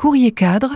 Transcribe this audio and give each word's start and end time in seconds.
Courrier 0.00 0.32
cadre, 0.32 0.72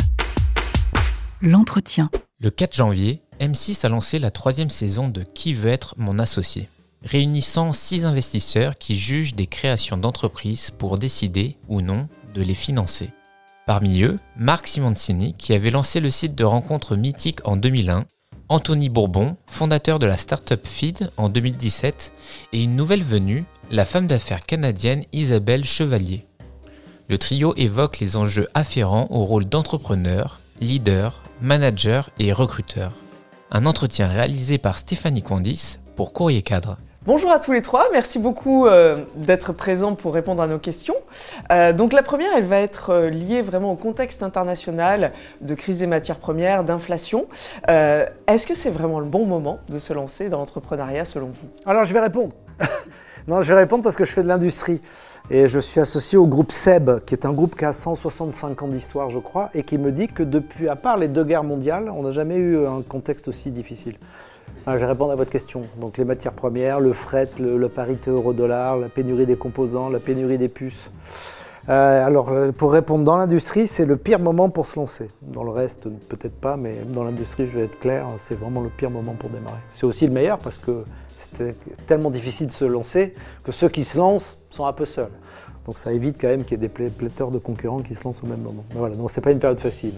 l'entretien. 1.40 2.10
Le 2.40 2.51
4 2.51 2.77
janvier, 2.77 3.23
M6 3.40 3.86
a 3.86 3.89
lancé 3.89 4.19
la 4.19 4.30
troisième 4.30 4.69
saison 4.69 5.08
de 5.08 5.22
Qui 5.22 5.54
veut 5.54 5.71
être 5.71 5.95
mon 5.96 6.19
associé 6.19 6.69
réunissant 7.03 7.73
six 7.73 8.05
investisseurs 8.05 8.77
qui 8.77 8.99
jugent 8.99 9.35
des 9.35 9.47
créations 9.47 9.97
d'entreprises 9.97 10.71
pour 10.73 10.99
décider 10.99 11.57
ou 11.69 11.81
non 11.81 12.07
de 12.35 12.43
les 12.43 12.55
financer. 12.55 13.13
Parmi 13.65 14.03
eux, 14.03 14.19
Marc 14.37 14.67
Simoncini, 14.67 15.33
qui 15.38 15.54
avait 15.54 15.71
lancé 15.71 16.00
le 16.00 16.11
site 16.11 16.34
de 16.34 16.45
rencontres 16.45 16.95
mythique 16.95 17.41
en 17.48 17.56
2001, 17.56 18.04
Anthony 18.50 18.91
Bourbon, 18.91 19.38
fondateur 19.46 19.98
de 19.98 20.04
la 20.04 20.18
startup 20.18 20.66
Feed 20.66 21.11
en 21.16 21.30
2017, 21.30 22.12
et 22.52 22.62
une 22.62 22.77
nouvelle 22.77 23.02
venue, 23.02 23.46
la 23.70 23.86
femme 23.86 24.06
d'affaires 24.06 24.45
canadienne 24.45 25.04
Isabelle 25.12 25.64
Chevalier. 25.64 26.27
Le 27.07 27.18
trio 27.18 27.52
évoque 27.59 27.98
les 27.98 28.16
enjeux 28.16 28.48
afférents 28.55 29.09
au 29.11 29.27
rôle 29.27 29.45
d'entrepreneur, 29.45 30.41
leader, 30.62 31.22
manager 31.43 32.09
et 32.19 32.33
recruteur. 32.33 32.93
Un 33.51 33.67
entretien 33.67 34.09
réalisé 34.09 34.57
par 34.57 34.79
Stéphanie 34.79 35.21
Condis 35.21 35.79
pour 35.97 36.15
Courrier 36.15 36.41
Cadre. 36.41 36.79
Bonjour 37.05 37.31
à 37.31 37.41
tous 37.41 37.53
les 37.53 37.61
trois, 37.61 37.89
merci 37.93 38.19
beaucoup 38.19 38.67
euh, 38.67 39.05
d'être 39.17 39.53
présents 39.53 39.95
pour 39.95 40.15
répondre 40.15 40.43
à 40.43 40.47
nos 40.47 40.59
questions. 40.59 40.97
Euh, 41.53 41.75
donc 41.75 41.93
la 41.93 42.03
première, 42.03 42.31
elle 42.35 42.47
va 42.47 42.61
être 42.61 42.89
euh, 42.89 43.11
liée 43.11 43.43
vraiment 43.43 43.73
au 43.73 43.77
contexte 43.77 44.23
international 44.23 45.12
de 45.43 45.55
crise 45.55 45.77
des 45.77 45.87
matières 45.87 46.17
premières, 46.17 46.65
d'inflation. 46.65 47.27
Est-ce 47.69 48.47
que 48.47 48.55
c'est 48.55 48.71
vraiment 48.71 48.98
le 48.98 49.07
bon 49.07 49.27
moment 49.27 49.59
de 49.69 49.79
se 49.79 49.93
lancer 49.93 50.31
dans 50.31 50.39
l'entrepreneuriat 50.39 51.05
selon 51.05 51.27
vous? 51.27 51.48
Alors 51.67 51.84
je 51.84 51.93
vais 51.93 52.01
répondre. 52.01 52.33
Non, 53.27 53.41
je 53.41 53.55
vais 53.55 53.60
répondre 53.60 53.83
parce 53.83 53.96
que 53.96 54.05
je 54.05 54.12
fais 54.12 54.23
de 54.23 54.28
l'industrie 54.28 54.80
et 55.30 55.48
je 55.48 55.59
suis 55.59 55.80
associé 55.80 56.19
au 56.19 56.27
groupe 56.27 56.52
SEB, 56.52 57.02
qui 57.06 57.14
est 57.14 57.24
un 57.24 57.33
groupe 57.33 57.56
qui 57.56 57.64
a 57.64 57.73
165 57.73 58.62
ans 58.62 58.69
d'histoire, 58.69 59.09
je 59.09 59.19
crois, 59.19 59.48
et 59.55 59.62
qui 59.62 59.78
me 59.78 59.92
dit 59.92 60.09
que 60.09 60.23
depuis, 60.23 60.69
à 60.69 60.77
part 60.77 60.98
les 60.98 61.09
deux 61.09 61.24
guerres 61.24 61.45
mondiales, 61.45 61.88
on 61.88 62.02
n'a 62.02 62.10
jamais 62.10 62.37
eu 62.37 62.66
un 62.66 62.83
contexte 62.83 63.28
aussi 63.28 63.50
difficile. 63.50 63.97
Ah, 64.66 64.75
je 64.75 64.81
vais 64.81 64.86
répondre 64.86 65.12
à 65.12 65.14
votre 65.14 65.31
question. 65.31 65.62
Donc 65.81 65.97
les 65.97 66.05
matières 66.05 66.33
premières, 66.34 66.81
le 66.81 66.92
fret, 66.92 67.28
le, 67.39 67.69
parité 67.69 68.11
euro-dollar, 68.11 68.77
la 68.77 68.89
pénurie 68.89 69.27
des 69.27 69.36
composants, 69.36 69.88
la 69.88 70.00
pénurie 70.00 70.38
des 70.38 70.48
puces. 70.48 70.91
Euh, 71.70 72.06
alors 72.06 72.31
euh, 72.31 72.53
pour 72.53 72.72
répondre 72.72 73.05
dans 73.05 73.16
l'industrie, 73.16 73.66
c'est 73.66 73.86
le 73.86 73.97
pire 73.97 74.19
moment 74.19 74.50
pour 74.50 74.66
se 74.66 74.78
lancer. 74.78 75.09
Dans 75.22 75.44
le 75.44 75.50
reste, 75.50 75.88
peut-être 76.09 76.34
pas, 76.34 76.56
mais 76.56 76.77
dans 76.92 77.05
l'industrie, 77.05 77.47
je 77.47 77.59
vais 77.59 77.64
être 77.64 77.78
clair, 77.78 78.06
c'est 78.19 78.38
vraiment 78.38 78.61
le 78.61 78.69
pire 78.69 78.91
moment 78.91 79.14
pour 79.19 79.31
démarrer. 79.31 79.61
C'est 79.72 79.84
aussi 79.84 80.06
le 80.06 80.12
meilleur 80.12 80.38
parce 80.38 80.59
que 80.59 80.84
tellement 81.87 82.11
difficile 82.11 82.49
de 82.49 82.53
se 82.53 82.65
lancer 82.65 83.15
que 83.43 83.53
ceux 83.53 83.69
qui 83.69 83.85
se 83.85 83.99
lancent 83.99 84.39
sont 84.51 84.67
un 84.67 84.73
peu 84.73 84.87
seuls. 84.87 85.11
Donc 85.67 85.79
ça 85.79 85.93
évite 85.93 86.21
quand 86.21 86.29
même 86.29 86.45
qu'il 86.45 86.61
y 86.61 86.65
ait 86.65 86.69
des 86.69 86.91
pléthores 86.91 87.31
de 87.31 87.39
concurrents 87.39 87.81
qui 87.81 87.95
se 87.95 88.05
lancent 88.05 88.23
au 88.23 88.27
même 88.27 88.43
moment. 88.43 88.65
Mais 88.71 88.79
voilà, 88.79 88.97
donc 88.97 89.11
c'est 89.11 89.21
pas 89.21 89.31
une 89.31 89.39
période 89.39 89.61
facile 89.61 89.95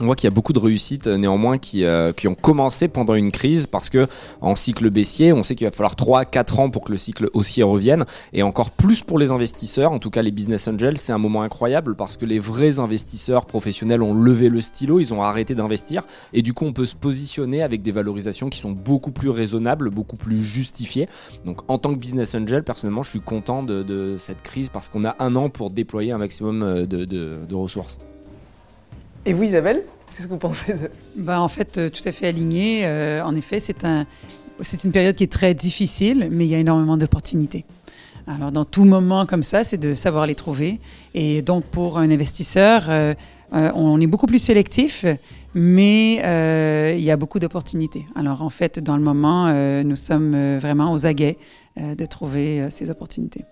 on 0.00 0.06
voit 0.06 0.16
qu'il 0.16 0.26
y 0.26 0.28
a 0.28 0.34
beaucoup 0.34 0.52
de 0.52 0.58
réussites 0.58 1.06
euh, 1.06 1.16
néanmoins 1.16 1.58
qui, 1.58 1.84
euh, 1.84 2.12
qui, 2.12 2.28
ont 2.28 2.34
commencé 2.34 2.88
pendant 2.88 3.14
une 3.14 3.30
crise 3.30 3.66
parce 3.66 3.90
que 3.90 4.06
en 4.40 4.54
cycle 4.54 4.90
baissier, 4.90 5.32
on 5.32 5.42
sait 5.42 5.54
qu'il 5.54 5.66
va 5.66 5.70
falloir 5.70 5.94
3-4 5.94 6.60
ans 6.60 6.70
pour 6.70 6.84
que 6.84 6.92
le 6.92 6.98
cycle 6.98 7.28
haussier 7.34 7.62
revienne 7.62 8.04
et 8.32 8.42
encore 8.42 8.70
plus 8.70 9.02
pour 9.02 9.18
les 9.18 9.30
investisseurs, 9.30 9.92
en 9.92 9.98
tout 9.98 10.10
cas 10.10 10.22
les 10.22 10.30
business 10.30 10.68
angels, 10.68 10.96
c'est 10.96 11.12
un 11.12 11.18
moment 11.18 11.42
incroyable 11.42 11.94
parce 11.96 12.16
que 12.16 12.24
les 12.24 12.38
vrais 12.38 12.80
investisseurs 12.80 13.46
professionnels 13.46 14.02
ont 14.02 14.14
levé 14.14 14.48
le 14.48 14.60
stylo, 14.60 15.00
ils 15.00 15.12
ont 15.12 15.22
arrêté 15.22 15.54
d'investir 15.54 16.04
et 16.32 16.42
du 16.42 16.54
coup 16.54 16.64
on 16.64 16.72
peut 16.72 16.86
se 16.86 16.96
positionner 16.96 17.62
avec 17.62 17.82
des 17.82 17.92
valorisations 17.92 18.48
qui 18.48 18.58
sont 18.58 18.72
beaucoup 18.72 19.12
plus 19.12 19.30
raisonnables, 19.30 19.90
beaucoup 19.90 20.16
plus 20.16 20.42
justifiées. 20.42 21.08
Donc 21.44 21.60
en 21.68 21.78
tant 21.78 21.92
que 21.92 21.98
business 21.98 22.34
angel, 22.34 22.64
personnellement, 22.64 23.02
je 23.02 23.10
suis 23.10 23.20
content 23.20 23.62
de, 23.62 24.16
cette 24.18 24.42
crise 24.42 24.70
parce 24.70 24.88
qu'on 24.88 25.04
a 25.04 25.16
un 25.18 25.36
an 25.36 25.48
pour 25.48 25.70
déployer 25.70 26.12
un 26.12 26.18
maximum 26.18 26.62
euh, 26.62 26.86
de 26.86 27.54
ressources. 27.54 27.98
Et 29.26 29.34
vous, 29.34 29.42
Isabelle, 29.42 29.82
qu'est-ce 30.10 30.26
que 30.26 30.32
vous 30.32 30.38
pensez 30.38 30.72
de... 30.72 30.90
bah, 31.16 31.42
En 31.42 31.48
fait, 31.48 31.76
euh, 31.76 31.90
tout 31.90 32.02
à 32.06 32.12
fait 32.12 32.26
aligné. 32.26 32.86
Euh, 32.86 33.22
en 33.22 33.36
effet, 33.36 33.60
c'est 33.60 33.84
un, 33.84 34.06
une 34.84 34.92
période 34.92 35.14
qui 35.14 35.24
est 35.24 35.32
très 35.32 35.52
difficile, 35.52 36.28
mais 36.30 36.46
il 36.46 36.50
y 36.50 36.54
a 36.54 36.58
énormément 36.58 36.96
d'opportunités. 36.96 37.66
Alors, 38.26 38.50
dans 38.50 38.64
tout 38.64 38.84
moment 38.84 39.26
comme 39.26 39.42
ça, 39.42 39.62
c'est 39.62 39.76
de 39.76 39.94
savoir 39.94 40.26
les 40.26 40.34
trouver. 40.34 40.80
Et 41.14 41.42
donc, 41.42 41.64
pour 41.64 41.98
un 41.98 42.10
investisseur, 42.10 42.86
euh, 42.88 43.14
on 43.52 44.00
est 44.00 44.06
beaucoup 44.06 44.26
plus 44.26 44.38
sélectif, 44.38 45.04
mais 45.54 46.14
il 46.96 47.02
y 47.02 47.10
a 47.10 47.16
beaucoup 47.16 47.40
d'opportunités. 47.40 48.06
Alors, 48.14 48.42
en 48.42 48.50
fait, 48.50 48.78
dans 48.78 48.96
le 48.96 49.02
moment, 49.02 49.52
nous 49.82 49.96
sommes 49.96 50.58
vraiment 50.58 50.92
aux 50.92 51.06
aguets 51.06 51.38
de 51.76 52.04
trouver 52.06 52.70
ces 52.70 52.90
opportunités. 52.90 53.44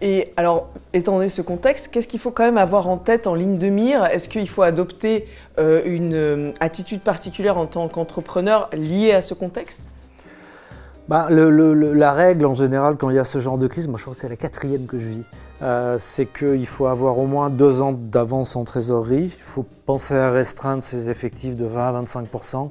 Et 0.00 0.32
alors, 0.36 0.68
étant 0.92 1.16
donné 1.16 1.28
ce 1.28 1.42
contexte, 1.42 1.88
qu'est-ce 1.88 2.08
qu'il 2.08 2.20
faut 2.20 2.30
quand 2.30 2.44
même 2.44 2.58
avoir 2.58 2.88
en 2.88 2.98
tête 2.98 3.26
en 3.26 3.34
ligne 3.34 3.58
de 3.58 3.68
mire? 3.68 4.04
Est-ce 4.06 4.28
qu'il 4.28 4.48
faut 4.48 4.62
adopter 4.62 5.26
euh, 5.58 5.82
une 5.84 6.14
euh, 6.14 6.52
attitude 6.60 7.00
particulière 7.00 7.58
en 7.58 7.66
tant 7.66 7.88
qu'entrepreneur 7.88 8.68
liée 8.72 9.12
à 9.12 9.22
ce 9.22 9.34
contexte? 9.34 9.82
Bah, 11.08 11.28
La 11.30 12.12
règle 12.12 12.46
en 12.46 12.54
général 12.54 12.96
quand 12.96 13.10
il 13.10 13.16
y 13.16 13.18
a 13.18 13.24
ce 13.24 13.40
genre 13.40 13.58
de 13.58 13.66
crise, 13.66 13.88
moi 13.88 13.98
je 13.98 14.04
crois 14.04 14.14
que 14.14 14.20
c'est 14.20 14.28
la 14.28 14.36
quatrième 14.36 14.86
que 14.86 14.98
je 14.98 15.08
vis, 15.08 15.24
euh, 15.60 15.96
c'est 15.98 16.26
qu'il 16.26 16.66
faut 16.66 16.86
avoir 16.86 17.18
au 17.18 17.26
moins 17.26 17.50
deux 17.50 17.82
ans 17.82 17.92
d'avance 17.92 18.54
en 18.54 18.64
trésorerie, 18.64 19.24
il 19.36 19.42
faut 19.42 19.66
penser 19.84 20.14
à 20.14 20.30
restreindre 20.30 20.82
ses 20.82 21.10
effectifs 21.10 21.56
de 21.56 21.64
20 21.64 21.88
à 21.88 22.02
25%, 22.02 22.66
et 22.66 22.68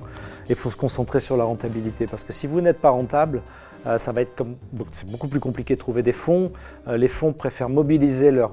il 0.49 0.55
faut 0.55 0.69
se 0.69 0.77
concentrer 0.77 1.19
sur 1.19 1.35
la 1.35 1.43
rentabilité. 1.43 2.07
Parce 2.07 2.23
que 2.23 2.31
si 2.33 2.47
vous 2.47 2.61
n'êtes 2.61 2.79
pas 2.79 2.89
rentable, 2.89 3.41
ça 3.97 4.11
va 4.11 4.21
être 4.21 4.43
c'est 4.91 5.09
beaucoup 5.09 5.27
plus 5.27 5.39
compliqué 5.39 5.75
de 5.75 5.79
trouver 5.79 6.03
des 6.03 6.11
fonds. 6.11 6.51
Euh, 6.87 6.97
les 6.97 7.07
fonds 7.07 7.33
préfèrent 7.33 7.69
mobiliser 7.69 8.31
leurs 8.31 8.51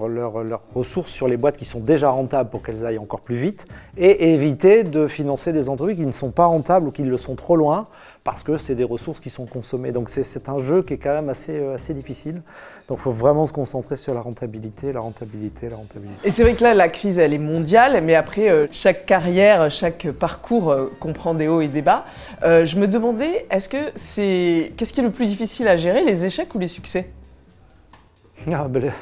ressources 0.74 1.12
sur 1.12 1.28
les 1.28 1.36
boîtes 1.36 1.56
qui 1.56 1.64
sont 1.64 1.80
déjà 1.80 2.10
rentables 2.10 2.50
pour 2.50 2.62
qu'elles 2.62 2.84
aillent 2.84 2.98
encore 2.98 3.20
plus 3.20 3.36
vite 3.36 3.66
et 3.96 4.32
éviter 4.34 4.84
de 4.84 5.06
financer 5.06 5.52
des 5.52 5.68
entreprises 5.68 5.96
qui 5.96 6.06
ne 6.06 6.12
sont 6.12 6.30
pas 6.30 6.46
rentables 6.46 6.88
ou 6.88 6.90
qui 6.90 7.02
le 7.02 7.16
sont 7.16 7.34
trop 7.34 7.56
loin 7.56 7.88
parce 8.28 8.42
que 8.42 8.58
c'est 8.58 8.74
des 8.74 8.84
ressources 8.84 9.20
qui 9.20 9.30
sont 9.30 9.46
consommées. 9.46 9.90
Donc 9.90 10.10
c'est 10.10 10.50
un 10.50 10.58
jeu 10.58 10.82
qui 10.82 10.92
est 10.92 10.98
quand 10.98 11.14
même 11.14 11.30
assez, 11.30 11.58
euh, 11.58 11.76
assez 11.76 11.94
difficile. 11.94 12.42
Donc 12.86 12.98
il 12.98 13.00
faut 13.00 13.10
vraiment 13.10 13.46
se 13.46 13.54
concentrer 13.54 13.96
sur 13.96 14.12
la 14.12 14.20
rentabilité, 14.20 14.92
la 14.92 15.00
rentabilité, 15.00 15.70
la 15.70 15.76
rentabilité. 15.76 16.28
Et 16.28 16.30
c'est 16.30 16.42
vrai 16.42 16.52
que 16.52 16.62
là, 16.62 16.74
la 16.74 16.90
crise, 16.90 17.18
elle 17.18 17.32
est 17.32 17.38
mondiale, 17.38 18.02
mais 18.02 18.14
après, 18.14 18.68
chaque 18.70 19.06
carrière, 19.06 19.70
chaque 19.70 20.10
parcours 20.10 20.76
comprend 21.00 21.32
des 21.32 21.48
hauts 21.48 21.62
et 21.62 21.68
des 21.68 21.80
bas. 21.80 22.04
je 22.42 22.76
me 22.76 22.86
demandais, 22.86 23.46
est-ce 23.50 23.70
que 23.70 23.92
c'est... 23.94 24.74
Qu'est-ce 24.76 24.92
qui 24.92 25.00
est 25.00 25.04
le 25.04 25.10
plus 25.10 25.26
difficile 25.26 25.66
à 25.66 25.78
gérer, 25.78 26.04
les 26.04 26.26
échecs 26.26 26.54
ou 26.54 26.58
les 26.58 26.68
succès? 26.68 27.08
Ah, 28.52 28.68
ben, 28.68 28.92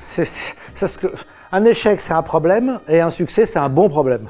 ce 0.00 0.98
que, 0.98 1.06
Un 1.52 1.64
échec, 1.66 2.00
c'est 2.00 2.14
un 2.14 2.22
problème, 2.22 2.80
et 2.88 3.00
un 3.00 3.10
succès, 3.10 3.44
c'est 3.44 3.58
un 3.58 3.68
bon 3.68 3.90
problème. 3.90 4.26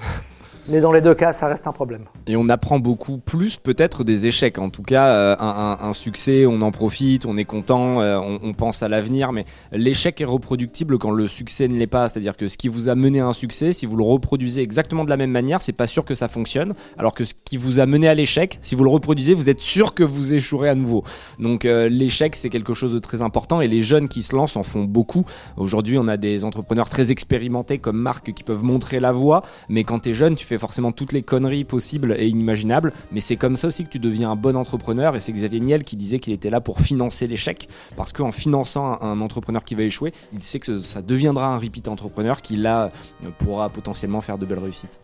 Mais 0.69 0.81
dans 0.81 0.93
les 0.93 1.01
deux 1.01 1.15
cas, 1.15 1.33
ça 1.33 1.49
reste 1.49 1.67
un 1.67 1.73
problème. 1.73 2.05
Et 2.29 2.37
on 2.37 2.49
apprend 2.49 2.79
beaucoup 2.79 3.19
plus 3.19 3.57
peut-être 3.57 4.05
des 4.05 4.27
échecs. 4.27 4.59
En 4.59 4.71
tout 4.71 4.83
cas, 4.83 5.09
euh, 5.09 5.37
un, 5.39 5.93
succès, 5.93 6.47
on 6.47 6.63
en 6.63 6.71
profite, 6.71 7.27
on 7.27 7.37
est 7.37 7.45
content, 7.45 8.01
euh, 8.01 8.19
on, 8.19 8.53
pense 8.53 8.85
à 8.85 8.89
l'avenir. 8.89 9.33
Mais 9.33 9.45
l'échec 9.73 10.21
est 10.21 10.25
reproductible 10.25 10.99
quand 10.99 11.11
le 11.11 11.27
succès 11.27 11.67
ne 11.67 11.75
l'est 11.75 11.89
pas. 11.89 12.09
C'est-à-dire 12.09 12.37
que 12.37 12.47
ce 12.47 12.57
qui 12.57 12.69
vous 12.69 12.89
a 12.89 12.95
mené 12.95 13.19
à 13.19 13.27
un 13.27 13.33
succès, 13.33 13.73
si 13.73 13.87
vous 13.87 13.97
le 13.97 14.05
reproduisez 14.05 14.63
exactement 14.63 15.05
de 15.05 15.11
la 15.11 15.17
même 15.17 15.33
manière, 15.33 15.61
c'est 15.61 15.73
pas 15.73 15.89
sûr 15.89 16.05
que 16.05 16.15
ça 16.15 16.29
fonctionne. 16.29 16.75
Alors 16.97 17.15
que 17.15 17.25
ce 17.25 17.35
qui 17.45 17.57
vous 17.57 17.81
a 17.81 17.87
mené 17.87 18.07
à 18.07 18.15
l'échec, 18.15 18.59
si 18.63 18.77
vous 18.77 18.85
le 18.85 18.91
reproduisez, 18.91 19.35
vous 19.35 19.51
êtes 19.51 19.61
sûr 19.61 19.95
que 19.95 20.05
vous 20.05 20.33
échouerez 20.33 20.69
à 20.69 20.77
nouveau. 20.77 21.03
Donc 21.41 21.65
euh, 21.65 21.89
l'échec, 21.89 22.37
c'est 22.37 22.51
quelque 22.51 22.73
chose 22.73 22.95
de 22.95 23.01
très 23.01 23.23
important. 23.23 23.61
Et 23.63 23.69
les 23.69 23.83
jeunes 23.83 24.07
qui 24.07 24.23
se 24.23 24.37
lancent 24.37 24.57
en 24.57 24.63
font 24.63 24.85
beaucoup. 24.85 25.25
Aujourd'hui, 25.57 25.99
on 25.99 26.07
a 26.07 26.17
des 26.17 26.45
entrepreneurs 26.45 26.89
très 26.89 27.11
expérimentés 27.11 27.79
comme 27.79 27.99
Marc 27.99 28.33
qui 28.33 28.45
peuvent 28.45 28.63
montrer 28.63 29.01
la 29.01 29.11
voie. 29.11 29.43
Mais 29.69 29.83
quand 29.83 30.01
tu 30.01 30.11
es 30.11 30.15
jeune, 30.15 30.37
tu 30.37 30.47
fais 30.47 30.52
forcément 30.59 30.93
toutes 30.93 31.13
les 31.13 31.23
conneries 31.23 31.65
possibles 31.65 32.15
et 32.19 32.29
inimaginables, 32.29 32.93
mais 33.13 33.21
c'est 33.21 33.37
comme 33.37 33.57
ça 33.57 33.69
aussi 33.69 33.85
que 33.85 33.91
tu 33.91 33.99
deviens 33.99 34.31
un 34.31 34.37
bon 34.37 34.57
entrepreneur. 34.57 35.15
Et 35.17 35.21
c'est 35.21 35.33
Xavier 35.33 35.61
Niel 35.61 35.85
qui 35.85 35.97
disait 35.97 36.19
qu'il 36.19 36.33
était 36.33 36.51
là 36.51 36.61
pour 36.61 36.81
financer 36.81 37.27
l'échec, 37.27 37.69
parce 37.97 38.13
qu'en 38.13 38.33
finançant 38.33 39.01
un, 39.01 39.21
entrepreneur 39.21 39.65
qui 39.65 39.75
va 39.75 39.83
échouer, 39.83 40.13
il 40.33 40.43
sait 40.43 40.59
que 40.59 40.79
ça 40.79 41.03
deviendra 41.03 41.55
un 41.55 41.59
repeat 41.59 41.89
entrepreneur 41.89 42.41
qui 42.41 42.57
là 42.57 42.91
pourra 43.39 43.69
potentiellement 43.69 44.21
faire 44.21 44.39
de 44.39 44.47
belles 44.47 44.59
réussites. 44.59 45.01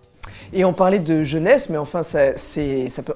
Et 0.52 0.64
on 0.64 0.72
parlait 0.72 0.98
de 0.98 1.24
jeunesse, 1.24 1.68
mais 1.68 1.78
enfin, 1.78 2.00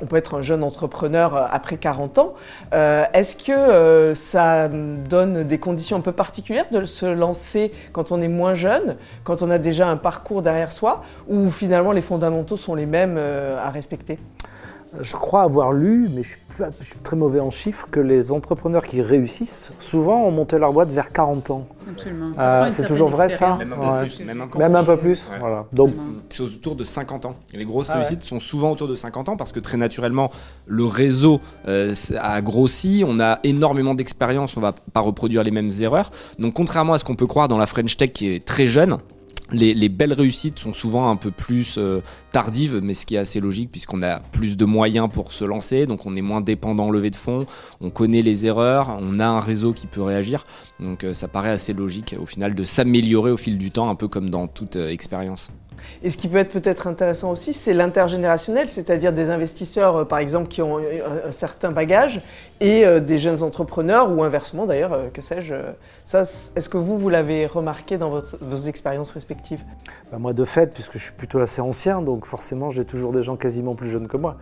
on 0.01 0.07
peut 0.07 0.17
être 0.17 0.35
un 0.35 0.43
jeune 0.43 0.63
entrepreneur 0.63 1.35
euh, 1.35 1.45
après 1.51 1.77
40 1.77 2.19
ans. 2.19 2.35
Euh, 2.75 3.05
est-ce 3.15 3.37
que 3.37 3.53
euh, 3.53 4.15
ça 4.15 4.69
donne 4.69 5.45
des 5.45 5.59
conditions 5.59 5.97
un 5.97 6.01
peu 6.01 6.13
particulières 6.13 6.67
de 6.71 6.85
se 6.85 7.07
lancer 7.07 7.73
quand 7.93 8.13
on 8.13 8.21
est 8.21 8.29
moins 8.29 8.55
jeune, 8.55 8.97
quand 9.25 9.43
on 9.43 9.51
a 9.51 9.59
déjà 9.59 9.89
un 9.89 9.97
parcours 9.97 10.43
derrière 10.43 10.73
soi, 10.73 11.05
ou 11.29 11.51
finalement 11.51 11.93
les 11.93 12.03
fondamentaux 12.03 12.57
sont 12.57 12.75
les 12.75 12.87
mêmes 12.87 13.19
à 13.19 13.71
respecter? 13.71 14.19
Je 15.01 15.13
crois 15.17 15.43
avoir 15.43 15.73
lu, 15.73 16.09
mais 16.15 16.23
je 16.23 16.29
suis, 16.85 16.97
très 17.03 17.17
mauvais 17.17 17.41
en 17.41 17.51
chiffres, 17.51 17.89
que 17.91 18.01
les 18.01 18.31
entrepreneurs 18.31 18.85
qui 18.85 19.01
réussissent, 19.01 19.73
souvent 19.79 20.25
ont 20.25 20.31
monté 20.31 20.59
leur 20.59 20.73
boîte 20.73 20.91
vers 20.91 21.13
40 21.13 21.51
ans. 21.51 21.67
Absolument. 21.89 22.33
Euh, 22.39 22.71
c'est 22.71 22.87
toujours 22.87 23.09
vrai 23.09 23.29
ça 23.29 23.59
Même, 24.57 24.77
un, 24.77 24.85
peu 24.85 24.97
plus. 24.97 25.29
Voilà. 25.41 25.65
Donc 25.73 25.91
c'est 26.29 26.43
autour 26.43 26.77
de 26.77 26.85
50 26.85 27.27
ans. 27.27 27.35
les 27.55 27.65
grosses 27.65 27.91
ah 27.91 27.95
réussites 27.95 28.23
sont 28.23 28.39
souvent 28.39 28.71
autour 28.71 28.87
de 28.87 28.95
50 28.95 29.31
ans 29.31 29.37
parce 29.37 29.53
que 29.53 29.61
très 29.61 29.77
naturellement 29.77 30.31
le 30.67 30.85
réseau 30.85 31.41
euh, 31.69 31.95
a 32.21 32.43
grossi, 32.43 33.05
on 33.07 33.19
a 33.19 33.41
énormément 33.45 33.95
d'expérience, 33.95 34.57
on 34.57 34.61
va 34.61 34.75
pas 34.93 35.01
reproduire 35.01 35.43
les 35.43 35.51
mêmes 35.51 35.71
erreurs. 35.81 36.11
Donc 36.39 36.55
contrairement 36.55 36.93
à 36.93 36.99
ce 36.99 37.05
qu'on 37.05 37.17
peut 37.17 37.27
croire 37.27 37.49
dans 37.49 37.59
la 37.59 37.67
French 37.67 37.97
Tech 37.97 38.13
qui 38.13 38.29
est 38.29 38.45
très 38.45 38.67
jeune, 38.67 38.99
les, 39.53 39.89
belles 39.89 40.13
réussites 40.13 40.59
sont 40.59 40.73
souvent 40.73 41.11
un 41.11 41.17
peu 41.17 41.31
plus 41.31 41.77
euh, 41.79 42.01
tardives, 42.31 42.81
mais 42.83 42.95
ce 42.95 43.07
qui 43.07 43.15
est 43.15 43.19
assez 43.19 43.41
logique 43.41 43.71
puisqu'on 43.71 44.03
a 44.03 44.21
plus 44.21 44.57
de 44.57 44.65
moyens 44.65 45.09
pour 45.13 45.33
se 45.33 45.45
lancer, 45.45 45.87
donc 45.87 46.07
on 46.07 46.17
est 46.17 46.23
moins 46.23 46.41
dépendant 46.41 46.91
levé 46.91 47.11
de 47.11 47.17
fonds, 47.17 47.47
on 47.81 47.91
connaît 47.91 48.23
les 48.23 48.47
erreurs, 48.47 48.99
on 49.01 49.19
a 49.19 49.27
un 49.27 49.41
réseau 49.41 49.73
qui 49.73 49.87
peut 49.87 50.03
réagir, 50.03 50.45
donc 50.81 51.05
euh, 51.05 51.15
ça 51.15 51.29
paraît 51.29 51.51
assez 51.51 51.73
logique 51.73 52.15
au 52.19 52.27
final 52.27 52.55
de 52.55 52.65
s'améliorer 52.65 53.31
au 53.31 53.37
fil 53.37 53.59
du 53.59 53.71
temps, 53.71 53.91
un 53.91 53.95
peu 53.95 54.09
comme 54.09 54.31
dans 54.31 54.47
toute 54.47 54.77
euh, 54.77 54.89
expérience. 54.89 55.51
Et 56.03 56.11
ce 56.11 56.17
qui 56.17 56.29
peut 56.29 56.39
être 56.39 56.51
peut-être 56.51 56.87
intéressant 56.87 57.31
aussi, 57.31 57.55
c'est 57.55 57.75
l'intergénérationnel, 57.75 58.69
c'est-à-dire 58.69 59.13
des 59.13 59.31
investisseurs, 59.31 59.97
euh, 59.97 60.05
par 60.05 60.19
exemple, 60.19 60.49
qui 60.49 60.63
ont 60.63 60.79
un, 60.79 61.33
certain 61.33 61.71
bagage 61.71 62.21
et 62.61 62.85
euh, 62.85 63.01
des 63.01 63.19
jeunes 63.19 63.43
entrepreneurs, 63.43 64.11
ou 64.11 64.23
inversement 64.23 64.67
d'ailleurs, 64.67 64.93
euh, 64.93 65.09
que 65.13 65.23
sais-je. 65.23 65.55
Est-ce 66.15 66.69
que 66.69 66.77
vous, 66.77 66.99
vous 66.99 67.09
l'avez 67.09 67.47
remarqué 67.47 67.99
dans 67.99 68.23
vos 68.41 68.59
expériences 68.67 69.13
respectives? 69.13 69.61
Bah, 70.11 70.19
Moi, 70.19 70.33
de 70.33 70.45
fait, 70.45 70.73
puisque 70.73 70.99
je 70.99 71.05
suis 71.05 71.13
plutôt 71.13 71.41
assez 71.41 71.61
ancien, 71.61 72.03
donc 72.03 72.27
forcément, 72.27 72.71
j'ai 72.71 72.85
toujours 72.85 73.13
des 73.13 73.23
gens 73.23 73.37
quasiment 73.37 73.75
plus 73.75 73.89
jeunes 73.89 74.09
que 74.09 74.17
moi. 74.17 74.37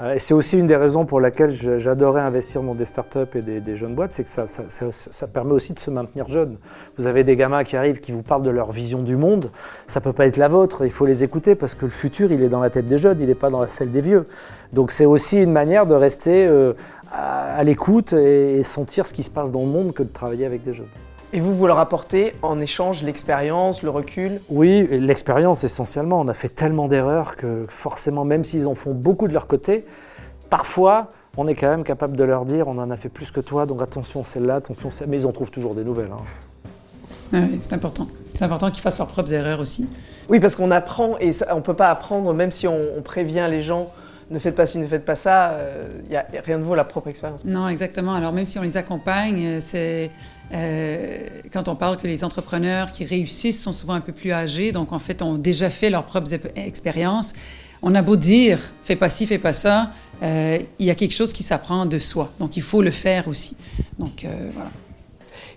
Euh, 0.00 0.16
c'est 0.18 0.32
aussi 0.32 0.58
une 0.58 0.66
des 0.66 0.76
raisons 0.76 1.04
pour 1.04 1.20
laquelle 1.20 1.50
j'adorais 1.50 2.22
investir 2.22 2.62
dans 2.62 2.74
des 2.74 2.86
startups 2.86 3.18
et 3.34 3.60
des, 3.60 3.76
jeunes 3.76 3.94
boîtes, 3.94 4.12
c'est 4.12 4.24
que 4.24 4.30
ça, 4.30 5.26
permet 5.26 5.52
aussi 5.52 5.74
de 5.74 5.78
se 5.78 5.90
maintenir 5.90 6.26
jeune. 6.26 6.56
Vous 6.96 7.06
avez 7.06 7.22
des 7.22 7.36
gamins 7.36 7.64
qui 7.64 7.76
arrivent, 7.76 8.00
qui 8.00 8.12
vous 8.12 8.22
parlent 8.22 8.42
de 8.42 8.50
leur 8.50 8.72
vision 8.72 9.02
du 9.02 9.16
monde. 9.16 9.50
Ça 9.88 10.00
peut 10.00 10.14
pas 10.14 10.26
être 10.26 10.38
la 10.38 10.48
vôtre, 10.48 10.84
il 10.86 10.90
faut 10.90 11.06
les 11.06 11.22
écouter 11.22 11.54
parce 11.54 11.74
que 11.74 11.84
le 11.84 11.90
futur, 11.90 12.32
il 12.32 12.42
est 12.42 12.48
dans 12.48 12.60
la 12.60 12.70
tête 12.70 12.88
des 12.88 12.98
jeunes, 12.98 13.20
il 13.20 13.26
n'est 13.26 13.34
pas 13.34 13.50
dans 13.50 13.60
la 13.60 13.68
celle 13.68 13.90
des 13.90 14.00
vieux. 14.00 14.26
Donc 14.72 14.90
c'est 14.90 15.06
aussi 15.06 15.42
une 15.42 15.52
manière 15.52 15.86
de 15.86 15.94
rester 15.94 16.46
euh, 16.46 16.72
à, 17.12 17.62
l'écoute 17.62 18.14
et 18.14 18.62
sentir 18.64 19.04
ce 19.04 19.12
qui 19.12 19.22
se 19.22 19.30
passe 19.30 19.52
dans 19.52 19.60
le 19.60 19.66
monde 19.66 19.92
que 19.92 20.02
de 20.02 20.08
travailler 20.08 20.46
avec 20.46 20.62
des 20.62 20.72
jeunes. 20.72 20.86
Et 21.32 21.38
vous, 21.38 21.54
vous 21.54 21.66
leur 21.68 21.78
apportez 21.78 22.34
en 22.42 22.60
échange 22.60 23.04
l'expérience, 23.04 23.82
le 23.82 23.90
recul 23.90 24.40
Oui, 24.48 24.88
l'expérience 24.90 25.62
essentiellement. 25.62 26.20
On 26.20 26.26
a 26.26 26.34
fait 26.34 26.48
tellement 26.48 26.88
d'erreurs 26.88 27.36
que 27.36 27.66
forcément, 27.68 28.24
même 28.24 28.42
s'ils 28.42 28.66
en 28.66 28.74
font 28.74 28.92
beaucoup 28.92 29.28
de 29.28 29.32
leur 29.32 29.46
côté, 29.46 29.84
parfois, 30.48 31.08
on 31.36 31.46
est 31.46 31.54
quand 31.54 31.68
même 31.68 31.84
capable 31.84 32.16
de 32.16 32.24
leur 32.24 32.44
dire 32.44 32.66
on 32.66 32.78
en 32.78 32.90
a 32.90 32.96
fait 32.96 33.08
plus 33.08 33.30
que 33.30 33.40
toi, 33.40 33.64
donc 33.64 33.80
attention 33.80 34.24
celle-là, 34.24 34.56
attention 34.56 34.90
celle 34.90 35.08
Mais 35.08 35.18
ils 35.18 35.26
en 35.26 35.30
trouvent 35.30 35.52
toujours 35.52 35.76
des 35.76 35.84
nouvelles. 35.84 36.10
Hein. 36.12 37.44
oui, 37.52 37.60
c'est 37.62 37.74
important. 37.74 38.08
C'est 38.34 38.44
important 38.44 38.72
qu'ils 38.72 38.82
fassent 38.82 38.98
leurs 38.98 39.06
propres 39.06 39.32
erreurs 39.32 39.60
aussi. 39.60 39.88
Oui, 40.28 40.40
parce 40.40 40.56
qu'on 40.56 40.72
apprend 40.72 41.16
et 41.20 41.30
on 41.52 41.56
ne 41.56 41.60
peut 41.60 41.74
pas 41.74 41.90
apprendre, 41.90 42.34
même 42.34 42.50
si 42.50 42.66
on, 42.66 43.02
prévient 43.04 43.46
les 43.48 43.62
gens 43.62 43.90
ne 44.30 44.38
faites 44.38 44.54
pas 44.54 44.66
ci, 44.66 44.78
ne 44.78 44.86
faites 44.86 45.04
pas 45.04 45.16
ça, 45.16 45.56
il 46.08 46.14
euh, 46.16 46.22
n'y 46.32 46.38
a, 46.38 46.42
rien 46.44 46.58
de 46.58 46.62
vaut 46.62 46.76
la 46.76 46.84
propre 46.84 47.08
expérience. 47.08 47.44
Non, 47.44 47.68
exactement. 47.68 48.14
Alors 48.14 48.32
même 48.32 48.46
si 48.46 48.60
on 48.60 48.62
les 48.62 48.76
accompagne, 48.76 49.44
euh, 49.44 49.58
c'est 49.60 50.12
euh, 50.52 51.28
quand 51.52 51.68
on 51.68 51.76
parle 51.76 51.96
que 51.96 52.06
les 52.06 52.24
entrepreneurs 52.24 52.92
qui 52.92 53.04
réussissent 53.04 53.62
sont 53.62 53.72
souvent 53.72 53.94
un 53.94 54.00
peu 54.00 54.12
plus 54.12 54.32
âgés, 54.32 54.72
donc 54.72 54.92
en 54.92 54.98
fait 54.98 55.22
ont 55.22 55.34
déjà 55.34 55.70
fait 55.70 55.90
leurs 55.90 56.04
propres 56.04 56.30
expériences. 56.56 57.34
On 57.82 57.94
a 57.94 58.02
beau 58.02 58.16
dire, 58.16 58.58
fais 58.82 58.96
pas 58.96 59.08
ci, 59.08 59.26
fais 59.26 59.38
pas 59.38 59.52
ça, 59.52 59.90
euh, 60.22 60.58
il 60.78 60.86
y 60.86 60.90
a 60.90 60.94
quelque 60.94 61.14
chose 61.14 61.32
qui 61.32 61.42
s'apprend 61.42 61.86
de 61.86 61.98
soi. 61.98 62.32
Donc 62.38 62.56
il 62.56 62.62
faut 62.62 62.82
le 62.82 62.90
faire 62.90 63.28
aussi. 63.28 63.56
Donc 63.98 64.24
euh, 64.24 64.50
voilà. 64.54 64.70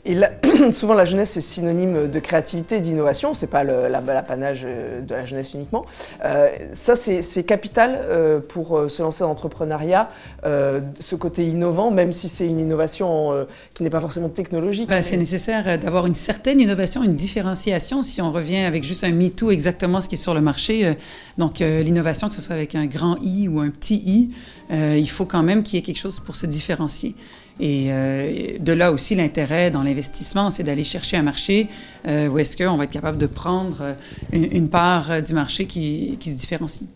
Et 0.06 0.18
souvent, 0.74 0.96
la 0.96 1.06
jeunesse 1.06 1.38
est 1.38 1.42
synonyme 1.42 2.10
de 2.10 2.20
créativité, 2.20 2.82
d'innovation. 2.82 3.34
C'est 3.34 3.48
pas 3.48 3.64
l'apanage 3.64 4.64
euh, 4.66 5.00
de 5.00 5.16
la 5.16 5.26
jeunesse 5.26 5.54
uniquement. 5.54 5.86
Euh, 6.26 6.50
ça, 6.74 6.96
c'est 6.96 7.44
capital 7.44 7.98
euh, 8.04 8.40
pour 8.42 8.90
se 8.90 9.02
lancer 9.02 9.22
dans 9.22 9.30
l'entrepreneuriat, 9.30 10.10
ce 10.44 11.16
côté 11.16 11.46
innovant, 11.48 11.92
même 11.92 12.12
si 12.12 12.28
c'est 12.28 12.46
une 12.46 12.60
innovation 12.60 13.46
qui 13.74 13.84
n'est 13.84 13.90
pas 13.90 14.02
forcément 14.02 14.30
technologique. 14.30 14.90
Bah, 14.90 15.02
c'est 15.02 15.18
nécessaire 15.18 15.80
d'avoir 15.80 16.06
une 16.06 16.14
certaine 16.14 16.60
innovation, 16.60 17.04
une 17.04 17.16
différenciation. 17.16 18.02
Si 18.02 18.22
on 18.22 18.32
revient 18.32 18.58
avec 18.58 18.84
juste 18.84 19.04
un 19.04 19.12
MeToo, 19.12 19.52
exactement 19.52 20.02
ce 20.02 20.10
qui 20.10 20.16
est 20.16 20.18
sur 20.18 20.34
le 20.34 20.42
marché, 20.42 20.96
donc 21.38 21.60
l'innovation, 21.60 22.30
que 22.30 22.36
ce 22.36 22.42
soit 22.42 22.56
avec 22.56 22.76
un 22.76 22.86
grand 22.86 23.18
I 23.22 23.48
ou 23.48 23.60
un 23.60 23.70
petit 23.70 24.02
I, 24.06 24.28
il 24.72 25.10
faut 25.10 25.26
quand 25.26 25.44
même 25.44 25.64
qu'il 25.64 25.76
y 25.76 25.80
ait 25.80 25.86
quelque 25.86 26.00
chose 26.00 26.20
pour 26.20 26.36
se 26.36 26.46
différencier. 26.46 27.16
Et 27.60 27.88
euh, 27.90 28.58
de 28.60 28.74
là 28.74 28.92
aussi 28.92 29.16
l'intérêt 29.16 29.70
dans 29.70 29.84
l'investissement, 29.84 30.50
c'est 30.50 30.64
d'aller 30.64 30.84
chercher 30.84 31.18
un 31.18 31.24
marché 31.24 31.70
euh, 32.08 32.28
où 32.28 32.40
est-ce 32.40 32.58
qu'on 32.58 32.78
va 32.78 32.86
être 32.86 32.92
capable 32.92 33.18
de 33.18 33.28
prendre 33.28 33.78
euh, 33.82 33.94
une, 34.34 34.70
part 34.70 35.22
du 35.22 35.34
marché 35.34 35.66
qui, 35.66 36.18
se 36.20 36.30
différencie. 36.32 36.90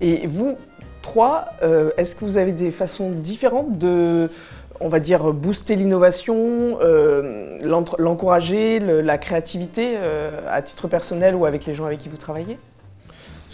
Et 0.00 0.26
vous, 0.26 0.56
trois, 1.02 1.46
est-ce 1.96 2.14
que 2.14 2.24
vous 2.24 2.36
avez 2.36 2.52
des 2.52 2.70
façons 2.70 3.10
différentes 3.10 3.78
de, 3.78 4.30
on 4.80 4.88
va 4.88 5.00
dire, 5.00 5.32
booster 5.32 5.74
l'innovation, 5.74 6.78
l'encourager, 7.98 8.78
la 8.78 9.18
créativité 9.18 9.96
à 10.46 10.62
titre 10.62 10.86
personnel 10.86 11.34
ou 11.34 11.46
avec 11.46 11.66
les 11.66 11.74
gens 11.74 11.86
avec 11.86 11.98
qui 11.98 12.08
vous 12.08 12.16
travaillez? 12.16 12.58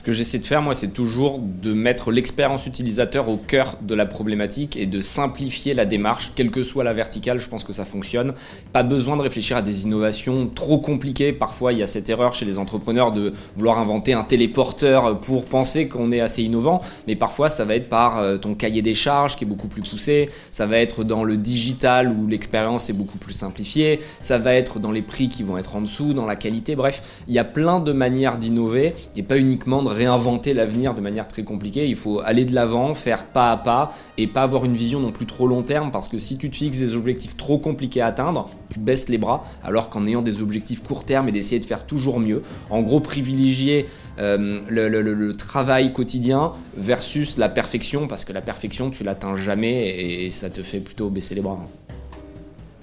Que 0.04 0.12
j'essaie 0.12 0.38
de 0.38 0.46
faire, 0.46 0.62
moi, 0.62 0.74
c'est 0.74 0.92
toujours 0.92 1.40
de 1.40 1.72
mettre 1.72 2.12
l'expérience 2.12 2.66
utilisateur 2.66 3.28
au 3.28 3.36
cœur 3.36 3.76
de 3.80 3.94
la 3.94 4.06
problématique 4.06 4.76
et 4.76 4.86
de 4.86 5.00
simplifier 5.00 5.74
la 5.74 5.86
démarche, 5.86 6.32
quelle 6.36 6.50
que 6.50 6.62
soit 6.62 6.84
la 6.84 6.92
verticale, 6.92 7.40
je 7.40 7.48
pense 7.48 7.64
que 7.64 7.72
ça 7.72 7.84
fonctionne. 7.84 8.34
Pas 8.72 8.82
besoin 8.82 9.16
de 9.16 9.22
réfléchir 9.22 9.56
à 9.56 9.62
des 9.62 9.84
innovations 9.84 10.50
trop 10.54 10.78
compliquées. 10.78 11.32
Parfois, 11.32 11.72
il 11.72 11.78
y 11.78 11.82
a 11.82 11.86
cette 11.86 12.08
erreur 12.10 12.34
chez 12.34 12.44
les 12.44 12.58
entrepreneurs 12.58 13.12
de 13.12 13.32
vouloir 13.56 13.78
inventer 13.78 14.12
un 14.12 14.22
téléporteur 14.22 15.18
pour 15.20 15.46
penser 15.46 15.88
qu'on 15.88 16.12
est 16.12 16.20
assez 16.20 16.42
innovant, 16.42 16.82
mais 17.06 17.16
parfois, 17.16 17.48
ça 17.48 17.64
va 17.64 17.74
être 17.74 17.88
par 17.88 18.18
euh, 18.18 18.36
ton 18.36 18.54
cahier 18.54 18.82
des 18.82 18.94
charges 18.94 19.36
qui 19.36 19.44
est 19.44 19.48
beaucoup 19.48 19.68
plus 19.68 19.82
poussé, 19.82 20.28
ça 20.52 20.66
va 20.66 20.78
être 20.78 21.02
dans 21.02 21.24
le 21.24 21.38
digital 21.38 22.10
où 22.10 22.26
l'expérience 22.26 22.90
est 22.90 22.94
beaucoup 22.94 23.18
plus 23.18 23.32
simplifiée, 23.32 24.00
ça 24.20 24.36
va 24.36 24.54
être 24.54 24.78
dans 24.78 24.92
les 24.92 25.02
prix 25.02 25.28
qui 25.28 25.42
vont 25.42 25.56
être 25.56 25.76
en 25.76 25.80
dessous, 25.80 26.12
dans 26.12 26.26
la 26.26 26.36
qualité, 26.36 26.76
bref, 26.76 27.02
il 27.26 27.34
y 27.34 27.38
a 27.38 27.44
plein 27.44 27.80
de 27.80 27.92
manières 27.92 28.36
d'innover 28.36 28.94
et 29.16 29.22
pas 29.22 29.38
uniquement 29.38 29.82
de 29.82 29.93
réinventer 29.94 30.54
l'avenir 30.54 30.94
de 30.94 31.00
manière 31.00 31.28
très 31.28 31.44
compliquée. 31.44 31.88
Il 31.88 31.96
faut 31.96 32.20
aller 32.20 32.44
de 32.44 32.54
l'avant, 32.54 32.94
faire 32.94 33.24
pas 33.24 33.52
à 33.52 33.56
pas 33.56 33.94
et 34.18 34.26
pas 34.26 34.42
avoir 34.42 34.64
une 34.64 34.74
vision 34.74 35.00
non 35.00 35.12
plus 35.12 35.26
trop 35.26 35.46
long 35.46 35.62
terme 35.62 35.90
parce 35.90 36.08
que 36.08 36.18
si 36.18 36.36
tu 36.38 36.50
te 36.50 36.56
fixes 36.56 36.78
des 36.78 36.96
objectifs 36.96 37.36
trop 37.36 37.58
compliqués 37.58 38.00
à 38.00 38.06
atteindre, 38.06 38.50
tu 38.70 38.78
baisses 38.78 39.08
les 39.08 39.18
bras 39.18 39.44
alors 39.62 39.88
qu'en 39.88 40.06
ayant 40.06 40.22
des 40.22 40.42
objectifs 40.42 40.82
court 40.82 41.04
terme 41.04 41.28
et 41.28 41.32
d'essayer 41.32 41.60
de 41.60 41.64
faire 41.64 41.86
toujours 41.86 42.20
mieux, 42.20 42.42
en 42.70 42.82
gros 42.82 43.00
privilégier 43.00 43.86
euh, 44.18 44.60
le, 44.68 45.32
travail 45.36 45.92
quotidien 45.92 46.52
versus 46.76 47.36
la 47.36 47.48
perfection 47.48 48.06
parce 48.06 48.24
que 48.24 48.32
la 48.32 48.40
perfection 48.40 48.90
tu 48.90 49.04
l'atteins 49.04 49.34
jamais 49.34 50.24
et, 50.24 50.30
ça 50.30 50.50
te 50.50 50.62
fait 50.62 50.80
plutôt 50.80 51.10
baisser 51.10 51.34
les 51.34 51.40
bras. 51.40 51.58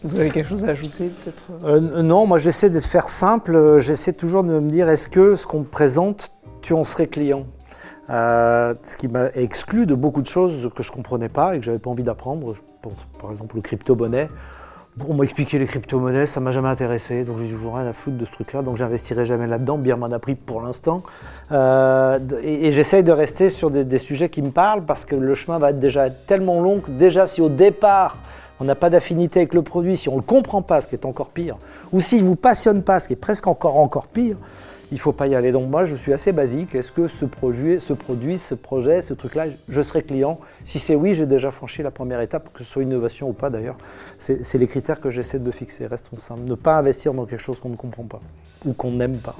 Vous 0.04 0.18
avez 0.18 0.32
quelque 0.32 0.50
chose 0.50 0.64
à 0.64 0.70
ajouter 0.70 1.10
peut-être? 1.24 1.44
Euh, 1.64 2.02
Non, 2.02 2.26
moi 2.26 2.38
j'essaie 2.38 2.70
de 2.70 2.80
faire 2.80 3.10
simple, 3.10 3.80
j'essaie 3.80 4.14
toujours 4.14 4.44
de 4.44 4.60
me 4.60 4.70
dire 4.70 4.90
est-ce 4.90 5.08
que 5.08 5.36
ce 5.36 5.46
qu'on 5.46 5.60
me 5.60 5.66
présente 5.66 6.32
tu 6.62 6.74
en 6.74 6.84
serais 6.84 7.08
client. 7.08 7.46
Euh, 8.10 8.74
ce 8.84 8.98
qui 8.98 9.08
m'a 9.08 9.30
exclu 9.36 9.86
de 9.86 9.96
beaucoup 9.96 10.22
de 10.22 10.28
choses 10.28 10.70
que 10.76 10.84
je 10.84 10.92
ne 10.92 10.96
comprenais 10.96 11.30
pas 11.30 11.56
et 11.56 11.60
que 11.60 11.66
j'avais 11.66 11.80
pas 11.80 11.90
envie 11.90 12.04
d'apprendre. 12.04 12.54
Je 12.54 12.62
pense 12.82 13.08
par 13.20 13.32
exemple 13.32 13.56
le 13.56 13.62
crypto-monnaie. 13.62 14.30
On 15.08 15.14
m'a 15.14 15.24
expliqué 15.24 15.58
les 15.58 15.68
crypto-monnaies, 15.68 16.26
ça 16.26 16.42
m'a 16.42 16.52
jamais 16.52 16.68
intéressé, 16.68 17.24
donc 17.24 17.38
j'ai 17.40 17.48
toujours 17.48 17.78
rien 17.78 17.88
à 17.88 17.94
foutre 17.94 18.18
de 18.18 18.26
ce 18.26 18.32
truc-là, 18.32 18.62
donc 18.62 18.76
j'investirai 18.76 19.24
jamais 19.24 19.48
là-dedans. 19.48 19.78
Bien 19.78 19.96
m'en 19.96 20.08
a 20.08 20.20
pris 20.20 20.36
pour 20.36 20.62
l'instant. 20.62 21.04
Euh, 21.54 22.20
et, 22.44 22.74
j'essaye 22.74 23.02
de 23.02 23.14
rester 23.14 23.50
sur 23.50 23.72
des, 23.72 24.00
sujets 24.00 24.28
qui 24.28 24.42
me 24.42 24.52
parlent 24.52 24.84
parce 24.84 25.06
que 25.06 25.16
le 25.16 25.34
chemin 25.34 25.60
va 25.60 25.70
être 25.70 25.80
déjà 25.80 26.10
tellement 26.10 26.60
long 26.60 26.82
que 26.82 26.92
déjà 26.92 27.26
si 27.26 27.40
au 27.40 27.48
départ 27.48 28.18
on 28.60 28.66
n'a 28.66 28.76
pas 28.76 28.90
d'affinité 28.90 29.40
avec 29.40 29.54
le 29.54 29.62
produit, 29.62 29.96
si 29.96 30.10
on 30.10 30.14
ne 30.14 30.18
le 30.18 30.26
comprend 30.26 30.62
pas, 30.62 30.82
ce 30.82 30.88
qui 30.88 30.96
est 30.96 31.06
encore 31.06 31.30
pire, 31.30 31.58
ou 31.94 32.02
s'il 32.02 32.24
ne 32.24 32.28
vous 32.28 32.36
passionne 32.36 32.84
pas, 32.84 33.00
ce 33.00 33.08
qui 33.08 33.14
est 33.14 33.16
presque 33.16 33.48
encore 33.48 33.80
encore 33.80 34.08
pire, 34.08 34.36
il 34.92 34.96
ne 34.96 35.00
faut 35.00 35.14
pas 35.14 35.28
y 35.28 35.36
aller. 35.36 35.52
Donc 35.52 35.70
moi, 35.70 35.86
je 35.86 35.96
suis 35.96 36.12
assez 36.12 36.34
basique. 36.34 36.76
Est-ce 36.76 36.92
que 36.92 37.08
ce 37.08 37.26
produit, 37.26 37.80
ce 37.80 37.94
produit, 37.94 38.38
ce 38.38 38.56
projet, 38.56 39.02
ce 39.02 39.14
truc-là, 39.14 39.46
je 39.70 39.82
serai 39.82 40.04
client? 40.04 40.40
Si 40.66 40.80
c'est 40.80 40.96
oui, 40.96 41.14
j'ai 41.14 41.26
déjà 41.26 41.50
franchi 41.50 41.82
la 41.82 41.92
première 41.92 42.20
étape, 42.20 42.50
que 42.54 42.64
ce 42.64 42.70
soit 42.70 42.84
innovation 42.84 43.30
ou 43.30 43.34
pas 43.34 43.50
d'ailleurs. 43.50 43.78
C'est 44.20 44.58
les 44.58 44.68
critères 44.68 45.00
que 45.00 45.10
j'essaie 45.10 45.40
de 45.40 45.52
fixer. 45.52 45.88
Restons 45.88 46.18
simples. 46.18 46.42
Ne 46.46 46.56
pas 46.56 46.78
investir 46.78 47.14
dans 47.14 47.26
quelque 47.26 47.42
chose 47.42 47.60
qu'on 47.60 47.70
ne 47.70 47.78
comprend 47.78 48.04
pas 48.04 48.22
ou 48.66 48.74
qu'on 48.74 48.92
n'aime 48.92 49.18
pas. 49.18 49.36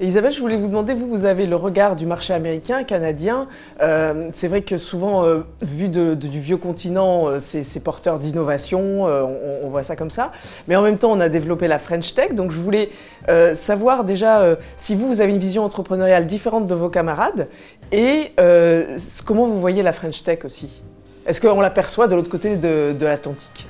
Et 0.00 0.06
Isabelle, 0.06 0.32
je 0.32 0.40
voulais 0.40 0.56
vous 0.56 0.68
demander, 0.68 0.94
vous, 0.94 1.08
vous 1.08 1.24
avez 1.24 1.46
le 1.46 1.56
regard 1.56 1.94
du 1.94 2.06
marché 2.06 2.32
américain, 2.32 2.82
canadien. 2.84 3.46
Euh, 3.80 4.28
c'est 4.32 4.48
vrai 4.48 4.62
que 4.62 4.78
souvent, 4.78 5.24
euh, 5.24 5.40
vu 5.62 5.88
du 5.88 6.40
vieux 6.40 6.56
continent, 6.56 7.28
euh, 7.28 7.38
c'est 7.40 7.82
porteur 7.82 8.18
d'innovation, 8.18 9.04
on, 9.04 9.68
voit 9.68 9.82
ça 9.82 9.96
comme 9.96 10.10
ça. 10.10 10.32
Mais 10.68 10.76
en 10.76 10.82
même 10.82 10.98
temps, 10.98 11.12
on 11.12 11.20
a 11.20 11.28
développé 11.28 11.68
la 11.68 11.78
French 11.78 12.14
Tech. 12.14 12.34
Donc 12.34 12.50
je 12.50 12.58
voulais 12.58 12.90
savoir 13.54 14.04
déjà 14.04 14.56
si 14.76 14.94
vous, 14.94 15.08
vous 15.08 15.20
avez 15.20 15.32
une 15.32 15.38
vision 15.38 15.64
entrepreneuriale 15.64 16.26
différente 16.26 16.66
de 16.66 16.74
vos 16.74 16.88
camarades 16.88 17.48
et 17.92 18.32
comment 19.24 19.46
vous 19.46 19.60
voyez 19.60 19.82
la 19.82 19.92
French 19.92 20.22
Tech 20.22 20.40
aussi? 20.44 20.82
Est-ce 21.26 21.40
qu'on 21.40 21.60
l'aperçoit 21.60 22.06
de 22.06 22.14
l'autre 22.14 22.30
côté 22.30 22.56
de 22.56 23.04
l'Atlantique? 23.04 23.66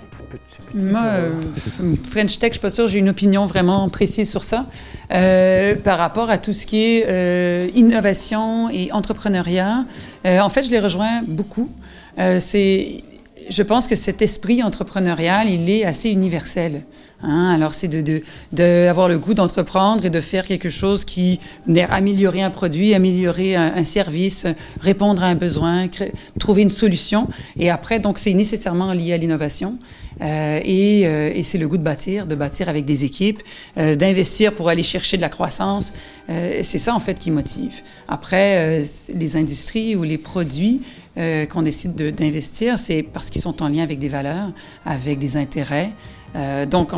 Moi, 0.75 1.03
euh, 1.05 1.33
French 2.11 2.39
Tech, 2.39 2.51
je 2.51 2.55
suis 2.55 2.61
pas 2.61 2.71
sûre, 2.71 2.87
j'ai 2.87 2.99
une 2.99 3.09
opinion 3.09 3.47
vraiment 3.47 3.89
précise 3.89 4.31
sur 4.31 4.45
ça. 4.45 4.67
Euh, 5.13 5.75
par 5.77 5.99
rapport 5.99 6.31
à 6.31 6.39
tout 6.39 6.53
ce 6.53 6.67
qui 6.67 6.85
est 6.85 7.05
euh, 7.07 7.69
innovation 7.75 8.71
et 8.71 8.93
entrepreneuriat, 8.93 9.85
en 10.25 10.49
fait, 10.49 10.65
je 10.65 10.71
les 10.71 10.81
rejoins 10.81 11.23
beaucoup. 11.27 11.71
c'est 12.39 13.05
je 13.49 13.63
pense 13.63 13.87
que 13.87 13.97
cet 13.97 14.23
esprit 14.23 14.63
entrepreneurial, 14.63 15.49
il 15.49 15.69
est 15.71 15.85
assez 15.85 16.11
universel. 16.11 16.83
Hein. 17.23 17.53
Alors, 17.55 17.75
c'est 17.75 17.89
de, 17.89 18.23
de, 18.53 18.89
avoir 18.89 19.09
le 19.09 19.19
goût 19.19 19.35
d'entreprendre 19.35 20.05
et 20.05 20.11
de 20.11 20.21
faire 20.21 20.47
quelque 20.47 20.71
chose 20.71 21.05
qui 21.05 21.41
améliorer 21.91 22.43
un 22.43 22.51
produit, 22.51 22.95
améliorer 22.95 23.57
un, 23.57 23.85
service, 23.85 24.47
répondre 24.81 25.23
à 25.23 25.27
un 25.27 25.35
besoin, 25.35 25.87
trouver 26.39 26.63
une 26.63 26.71
solution. 26.71 27.29
Et 27.59 27.71
après, 27.71 28.01
donc, 28.01 28.19
c'est 28.19 28.35
nécessairement 28.35 28.93
lié 28.93 29.15
à 29.15 29.17
l'innovation. 29.17 29.79
Euh, 30.23 30.61
et, 30.63 31.07
euh, 31.07 31.33
et 31.35 31.43
c'est 31.43 31.59
le 31.59 31.67
goût 31.67 31.77
de 31.77 31.83
bâtir, 31.83 32.29
de 32.29 32.37
bâtir 32.37 32.69
avec 32.69 32.85
des 32.85 33.05
équipes, 33.05 33.43
euh, 33.79 33.97
d'investir 33.97 34.55
pour 34.55 34.69
aller 34.69 34.85
chercher 34.85 35.17
de 35.17 35.23
la 35.23 35.29
croissance. 35.29 35.93
Euh, 36.29 36.61
c'est 36.63 36.79
ça, 36.79 36.95
en 36.95 37.01
fait, 37.01 37.19
qui 37.19 37.31
motive. 37.31 37.83
Après, 38.07 38.81
euh, 38.81 38.85
les 39.13 39.37
industries 39.37 39.97
ou 39.97 40.05
les 40.05 40.19
produits, 40.19 40.83
euh, 41.17 41.47
qu'on 41.47 41.63
décide 41.63 41.95
d'investir, 41.95 42.77
c'est 42.77 43.05
parce 43.05 43.31
qu'ils 43.31 43.41
sont 43.41 43.63
en 43.63 43.69
lien 43.69 43.85
avec 43.85 44.01
des 44.01 44.09
valeurs, 44.09 44.51
avec 44.85 45.21
des 45.21 45.37
intérêts. 45.37 45.93
Euh, 46.35 46.67
donc, 46.67 46.91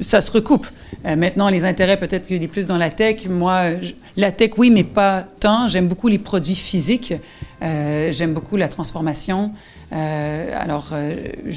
ça 0.00 0.20
se 0.20 0.32
recoupe. 0.32 0.66
Euh, 1.06 1.14
maintenant, 1.14 1.48
les 1.48 1.64
intérêts, 1.64 1.96
peut-être 1.96 2.26
qu'il 2.26 2.42
est 2.42 2.48
plus 2.48 2.66
dans 2.66 2.78
la 2.78 2.90
tech. 2.90 3.26
Moi, 3.28 3.74
la 4.16 4.32
tech, 4.32 4.50
oui, 4.56 4.70
mais 4.70 4.82
pas 4.82 5.24
tant. 5.38 5.68
J'aime 5.68 5.86
beaucoup 5.86 6.08
les 6.08 6.18
produits 6.18 6.56
physiques. 6.56 7.14
J'aime 7.62 8.34
beaucoup 8.34 8.56
la 8.56 8.68
transformation. 8.68 9.52
Alors, 9.92 10.92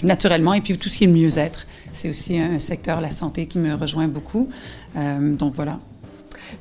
naturellement, 0.04 0.54
et 0.54 0.62
puis 0.62 0.78
tout 0.78 0.90
ce 0.90 1.00
qui 1.00 1.04
est 1.04 1.08
le 1.08 1.14
mieux-être. 1.14 1.66
C'est 1.92 2.10
aussi 2.10 2.40
un 2.40 2.60
secteur, 2.60 3.02
la 3.02 3.12
santé, 3.12 3.48
qui 3.48 3.58
me 3.58 3.74
rejoint 3.74 4.08
beaucoup. 4.08 4.50
donc, 4.96 5.54
voilà. 5.56 5.80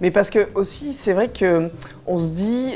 Mais 0.01 0.11
parce 0.11 0.31
que 0.31 0.49
aussi, 0.55 0.93
c'est 0.93 1.13
vrai 1.13 1.29
que 1.29 1.71
on 2.07 2.19
se 2.19 2.31
dit, 2.31 2.75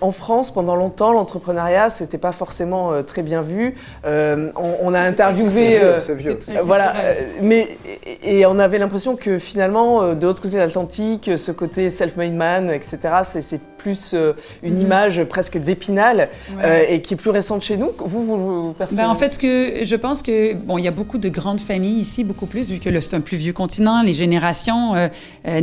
en 0.00 0.12
France, 0.12 0.52
pendant 0.52 0.76
longtemps, 0.76 1.12
l'entrepreneuriat, 1.12 1.90
c'était 1.90 2.18
pas 2.18 2.32
forcément 2.32 2.92
euh, 2.92 3.02
très 3.02 3.22
bien 3.22 3.40
vu. 3.40 3.74
Euh, 4.04 4.50
on, 4.56 4.76
on, 4.82 4.94
a 4.94 5.00
interviewé, 5.00 5.78
euh, 5.82 6.00
vieux, 6.08 6.36
vieux. 6.36 6.60
voilà, 6.62 6.94
euh, 6.96 7.14
mais 7.40 7.78
et, 8.22 8.44
on 8.46 8.58
avait 8.58 8.78
l'impression 8.78 9.16
que 9.16 9.38
finalement, 9.38 10.02
euh, 10.02 10.14
de 10.14 10.26
l'autre 10.26 10.42
côté 10.42 10.54
de 10.54 10.60
l'Atlantique, 10.60 11.30
ce 11.36 11.52
côté 11.52 11.90
self-made 11.90 12.34
man, 12.34 12.70
etc., 12.70 12.98
c'est 13.24 13.60
plus 13.84 14.02
une 14.14 14.74
mm 14.74 14.76
-hmm. 14.76 14.84
image 14.86 15.16
presque 15.34 15.56
d'épinal 15.66 16.18
ouais. 16.56 16.92
et 16.92 16.96
qui 17.04 17.10
est 17.14 17.20
plus 17.24 17.34
récente 17.40 17.62
chez 17.68 17.76
nous. 17.82 17.90
Vous, 18.12 18.22
vous, 18.28 18.38
vous 18.46 18.72
percevez 18.80 19.02
ben, 19.02 19.08
En 19.14 19.18
fait, 19.20 19.30
ce 19.36 19.40
que 19.44 19.54
je 19.90 19.96
pense 20.04 20.18
que 20.26 20.36
bon, 20.68 20.76
il 20.80 20.84
y 20.88 20.90
a 20.94 20.96
beaucoup 21.00 21.20
de 21.26 21.30
grandes 21.38 21.64
familles 21.70 22.00
ici, 22.06 22.20
beaucoup 22.30 22.48
plus 22.54 22.64
vu 22.72 22.78
que 22.84 22.90
c'est 23.04 23.16
un 23.20 23.24
plus 23.30 23.38
vieux 23.44 23.56
continent, 23.62 23.98
les 24.10 24.16
générations. 24.24 24.82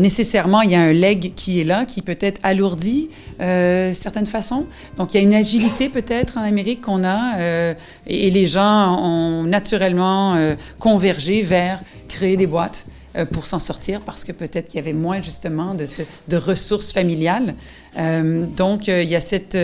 nécessairement, 0.08 0.62
il 0.68 0.72
y 0.76 0.78
a 0.82 0.84
un 0.92 0.96
leg 1.06 1.20
qui 1.40 1.52
est 1.60 1.68
là, 1.74 1.80
qui 1.92 2.02
peut 2.08 2.22
être 2.30 2.40
alourdi 2.52 3.10
euh, 3.40 3.94
certaines 3.94 4.28
façons. 4.28 4.66
Donc, 4.98 5.14
il 5.14 5.18
y 5.18 5.20
a 5.20 5.24
une 5.24 5.34
agilité 5.34 5.90
peut-être 5.90 6.38
en 6.38 6.44
Amérique 6.44 6.82
qu'on 6.82 7.04
a 7.04 7.40
euh, 7.40 7.74
et, 8.08 8.30
les 8.30 8.48
gens 8.48 8.98
ont 9.00 9.44
naturellement 9.44 10.36
euh, 10.36 10.56
convergé 10.80 11.42
vers 11.42 11.80
créer 12.08 12.38
des 12.38 12.48
boîtes 12.48 12.86
euh, 13.16 13.26
pour 13.26 13.46
s'en 13.46 13.60
sortir 13.60 14.02
parce 14.02 14.24
que 14.24 14.32
peut-être 14.32 14.68
qu'il 14.68 14.78
y 14.78 14.80
avait 14.80 14.94
moins 14.94 15.22
justement 15.22 15.76
de, 15.76 15.86
ce, 15.86 16.02
de 16.28 16.38
ressources 16.38 16.92
familiales. 16.92 17.56
Euh, 17.98 18.46
donc, 18.46 18.88
il 18.88 19.10
y 19.10 19.16
a 19.16 19.22
cette 19.22 19.58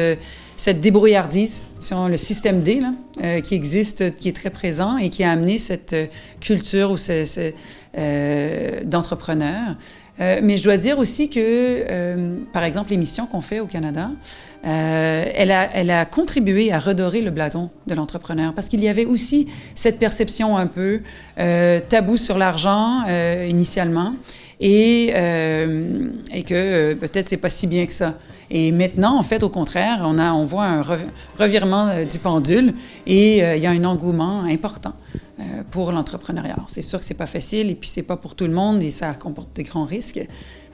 débrouillardise, 0.82 1.64
le 2.10 2.18
système 2.18 2.62
D, 2.62 2.82
euh, 3.24 3.42
qui 3.42 3.56
existe, 3.56 4.16
qui 4.16 4.30
est 4.30 4.36
très 4.36 4.50
présent 4.50 4.98
et 4.98 5.10
qui 5.10 5.24
a 5.24 5.32
amené 5.32 5.58
cette 5.60 5.96
culture 6.40 6.92
ou 6.92 6.98
ce, 6.98 7.54
euh, 7.98 8.84
d'entrepreneurs. 8.84 9.76
Euh, 10.20 10.40
mais 10.42 10.58
je 10.58 10.64
dois 10.64 10.78
dire 10.78 10.98
aussi 10.98 11.30
que, 11.30 11.40
euh, 11.40 12.38
par 12.52 12.64
exemple, 12.64 12.90
l'émission 12.90 13.28
qu'on 13.28 13.42
fait 13.42 13.60
au 13.60 13.68
Canada, 13.68 14.10
euh, 14.66 15.26
elle, 15.36 15.52
a, 15.52 15.70
elle 15.74 15.92
a 15.92 16.06
contribué 16.06 16.72
à 16.72 16.80
redorer 16.80 17.22
le 17.22 17.32
blason 17.32 17.70
de 17.86 17.94
l'entrepreneur. 17.94 18.54
Parce 18.54 18.68
qu'il 18.68 18.84
y 18.84 18.88
avait 18.90 19.06
aussi 19.06 19.48
cette 19.76 20.00
perception 20.00 20.58
un 20.58 20.68
peu 20.68 21.02
euh, 21.40 21.80
tabou 21.88 22.18
sur 22.18 22.38
l'argent 22.38 23.04
euh, 23.08 23.48
initialement. 23.50 24.14
Et, 24.60 25.10
et 25.10 26.44
que 26.44 26.96
peut-être 26.96 27.30
c'est 27.30 27.38
pas 27.38 27.52
si 27.52 27.68
bien 27.68 27.86
que 27.86 27.94
ça. 27.94 28.16
Et 28.50 28.72
maintenant, 28.72 29.16
en 29.20 29.22
fait, 29.22 29.44
au 29.44 29.50
contraire, 29.50 30.00
on, 30.04 30.18
a, 30.18 30.34
on 30.34 30.46
voit 30.46 30.64
un 30.64 30.82
revirement 31.38 32.04
du 32.10 32.18
pendule 32.18 32.74
et 33.06 33.38
il 33.38 33.62
y 33.62 33.68
a 33.68 33.70
un 33.70 33.84
engouement 33.84 34.46
important 34.46 34.94
pour 35.72 35.92
l'entrepreneuriat. 35.92 36.56
C'est 36.68 36.82
sûr 36.82 37.00
que 37.00 37.06
c'est 37.06 37.14
pas 37.14 37.28
facile 37.28 37.70
et 37.70 37.76
puis 37.76 37.90
c'est 37.90 38.04
pas 38.04 38.18
pour 38.18 38.36
tout 38.36 38.46
le 38.46 38.54
monde 38.54 38.82
et 38.82 38.90
ça 38.90 39.14
comporte 39.14 39.56
de 39.56 39.62
grands 39.64 39.86
risques, 39.86 40.26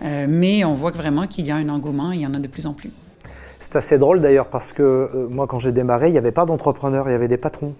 euh, 0.01 0.25
mais 0.29 0.63
on 0.63 0.73
voit 0.73 0.91
vraiment 0.91 1.27
qu'il 1.27 1.45
y 1.45 1.51
a 1.51 1.55
un 1.55 1.69
engouement 1.69 2.11
et 2.11 2.17
il 2.17 2.21
y 2.21 2.27
en 2.27 2.33
a 2.33 2.39
de 2.39 2.47
plus 2.47 2.65
en 2.65 2.73
plus. 2.73 2.91
C'est 3.59 3.75
assez 3.75 3.97
drôle 3.97 4.21
d'ailleurs 4.21 4.47
parce 4.47 4.73
que 4.73 4.83
euh, 4.83 5.27
moi, 5.29 5.47
quand 5.47 5.59
j'ai 5.59 5.71
démarré, 5.71 6.09
il 6.09 6.11
n'y 6.11 6.17
avait 6.17 6.31
pas 6.31 6.45
d'entrepreneurs, 6.45 7.07
il 7.09 7.11
y 7.11 7.15
avait 7.15 7.27
des 7.27 7.37
patrons. 7.37 7.73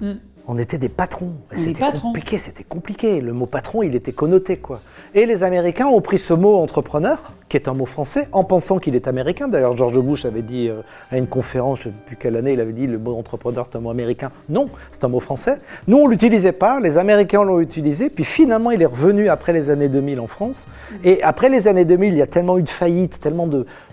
Mm. 0.00 0.12
On 0.48 0.58
était 0.58 0.78
des 0.78 0.88
patrons. 0.88 1.34
C'était 1.56 1.82
compliqué, 2.00 2.38
c'était 2.38 2.62
compliqué. 2.62 3.20
Le 3.20 3.32
mot 3.32 3.46
patron, 3.46 3.82
il 3.82 3.96
était 3.96 4.12
connoté, 4.12 4.58
quoi. 4.58 4.80
Et 5.12 5.26
les 5.26 5.42
Américains 5.42 5.86
ont 5.86 6.00
pris 6.00 6.18
ce 6.18 6.32
mot 6.32 6.56
entrepreneur, 6.56 7.32
est 7.56 7.68
un 7.68 7.74
mot 7.74 7.86
français, 7.86 8.28
en 8.32 8.44
pensant 8.44 8.78
qu'il 8.78 8.94
est 8.94 9.08
américain. 9.08 9.48
D'ailleurs, 9.48 9.76
George 9.76 9.98
Bush 9.98 10.24
avait 10.24 10.42
dit 10.42 10.68
euh, 10.68 10.82
à 11.10 11.18
une 11.18 11.26
conférence, 11.26 11.80
je 11.80 11.88
ne 11.88 11.92
sais 11.94 11.98
plus 12.06 12.16
quelle 12.16 12.36
année, 12.36 12.52
il 12.52 12.60
avait 12.60 12.72
dit 12.72 12.86
le 12.86 12.98
mot 12.98 13.16
entrepreneur, 13.16 13.66
c'est 13.70 13.76
un 13.76 13.80
mot 13.80 13.90
américain. 13.90 14.30
Non, 14.48 14.68
c'est 14.92 15.04
un 15.04 15.08
mot 15.08 15.20
français. 15.20 15.58
Nous, 15.88 15.96
on 15.96 16.06
l'utilisait 16.06 16.52
pas, 16.52 16.80
les 16.80 16.98
Américains 16.98 17.42
l'ont 17.42 17.60
utilisé, 17.60 18.10
puis 18.10 18.24
finalement, 18.24 18.70
il 18.70 18.82
est 18.82 18.86
revenu 18.86 19.28
après 19.28 19.52
les 19.52 19.70
années 19.70 19.88
2000 19.88 20.20
en 20.20 20.26
France. 20.26 20.68
Et 21.04 21.22
après 21.22 21.48
les 21.48 21.68
années 21.68 21.84
2000, 21.84 22.12
il 22.12 22.18
y 22.18 22.22
a 22.22 22.26
tellement 22.26 22.58
eu 22.58 22.62
de 22.62 22.68
faillites, 22.68 23.20
tellement 23.20 23.48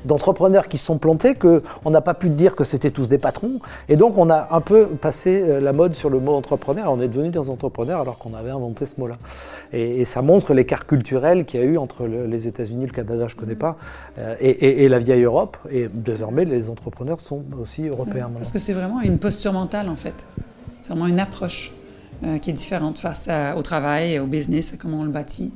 d'entrepreneurs 0.05 0.67
qui 0.67 0.77
se 0.77 0.86
sont 0.86 0.98
plantés 0.98 1.36
qu'on 1.36 1.89
n'a 1.89 2.01
pas 2.01 2.13
pu 2.13 2.29
dire 2.29 2.55
que 2.55 2.63
c'était 2.63 2.91
tous 2.91 3.08
des 3.08 3.17
patrons. 3.17 3.60
Et 3.89 3.96
donc, 3.96 4.17
on 4.17 4.29
a 4.29 4.50
un 4.51 4.62
peu 4.62 4.88
passé 4.88 5.41
euh, 5.41 5.60
la 5.60 5.74
mode 5.74 5.96
sur 5.96 6.10
le 6.10 6.20
mot 6.20 6.34
entrepreneur. 6.34 6.91
On 6.91 7.00
est 7.01 7.08
devenu 7.08 7.29
des 7.29 7.50
entrepreneurs 7.50 8.01
alors 8.01 8.17
qu'on 8.17 8.34
avait 8.34 8.51
inventé 8.51 8.86
ce 8.86 9.00
mot-là. 9.00 9.17
Et, 9.72 10.03
ça 10.05 10.22
montre 10.22 10.53
l'écart 10.53 10.86
culturel 10.86 11.46
qu'il 11.46 11.62
y 11.62 11.63
a 11.63 11.65
eu 11.65 11.77
entre 11.77 12.05
le, 12.05 12.25
les 12.25 12.48
États-Unis, 12.48 12.86
le 12.86 12.91
Canada, 12.91 13.27
je 13.27 13.36
ne 13.36 13.39
connais 13.39 13.52
pas, 13.55 13.77
euh, 14.17 14.36
et, 14.39 14.50
et, 14.50 14.83
et, 14.83 14.89
la 14.89 15.00
vieille 15.00 15.24
Europe. 15.24 15.57
Et 15.72 15.88
désormais, 15.93 16.45
les 16.45 16.69
entrepreneurs 16.69 17.19
sont 17.19 17.43
aussi 17.62 17.88
européens. 17.88 18.29
Parce 18.36 18.51
que 18.51 18.60
c'est 18.60 18.74
vraiment 18.74 19.01
une 19.01 19.19
posture 19.19 19.53
mentale, 19.53 19.89
en 19.89 19.95
fait. 19.95 20.25
C'est 20.81 20.89
vraiment 20.89 21.07
une 21.07 21.19
approche 21.19 21.72
euh, 22.24 22.38
qui 22.38 22.50
est 22.50 22.53
différente 22.53 23.00
face 23.00 23.27
à, 23.27 23.57
au 23.57 23.62
travail, 23.62 24.19
au 24.19 24.27
business, 24.27 24.74
à 24.74 24.77
comment 24.77 25.00
on 25.00 25.03
le 25.03 25.12
bâtit. 25.12 25.51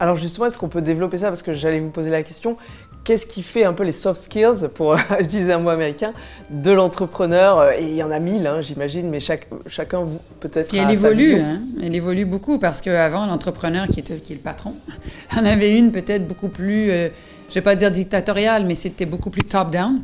Alors 0.00 0.16
justement, 0.16 0.46
est-ce 0.46 0.56
qu'on 0.56 0.68
peut 0.68 0.80
développer 0.80 1.18
ça? 1.18 1.28
Parce 1.28 1.42
que 1.42 1.52
j'allais 1.52 1.78
vous 1.78 1.90
poser 1.90 2.10
la 2.10 2.22
question, 2.22 2.56
qu'est-ce 3.04 3.26
qui 3.26 3.42
fait 3.42 3.64
un 3.64 3.72
peu 3.72 3.84
les 3.84 3.92
soft 3.92 4.22
skills, 4.22 4.68
pour 4.74 4.96
utiliser 5.20 5.52
un 5.52 5.58
mot 5.58 5.70
américain, 5.70 6.12
de 6.50 6.70
l'entrepreneur 6.70 7.72
Et 7.72 7.82
il 7.82 7.94
y 7.94 8.02
en 8.02 8.10
a 8.10 8.18
mille, 8.18 8.46
hein, 8.46 8.60
j'imagine, 8.60 9.08
mais 9.08 9.20
chaque, 9.20 9.46
chacun 9.66 10.06
peut-être. 10.40 10.74
Elle 10.74 10.90
évolue, 10.90 11.36
hein, 11.36 11.62
elle 11.82 11.94
évolue 11.94 12.24
beaucoup 12.24 12.58
parce 12.58 12.80
qu'avant, 12.80 13.26
l'entrepreneur 13.26 13.88
qui 13.88 14.00
est, 14.00 14.22
qui 14.22 14.32
est 14.32 14.36
le 14.36 14.42
patron, 14.42 14.74
en 15.36 15.44
avait 15.44 15.78
une 15.78 15.92
peut-être 15.92 16.26
beaucoup 16.26 16.48
plus, 16.48 16.90
euh, 16.90 17.08
je 17.48 17.52
ne 17.52 17.54
vais 17.54 17.62
pas 17.62 17.76
dire 17.76 17.90
dictatoriale, 17.90 18.64
mais 18.66 18.74
c'était 18.74 19.06
beaucoup 19.06 19.30
plus 19.30 19.42
top-down. 19.42 20.00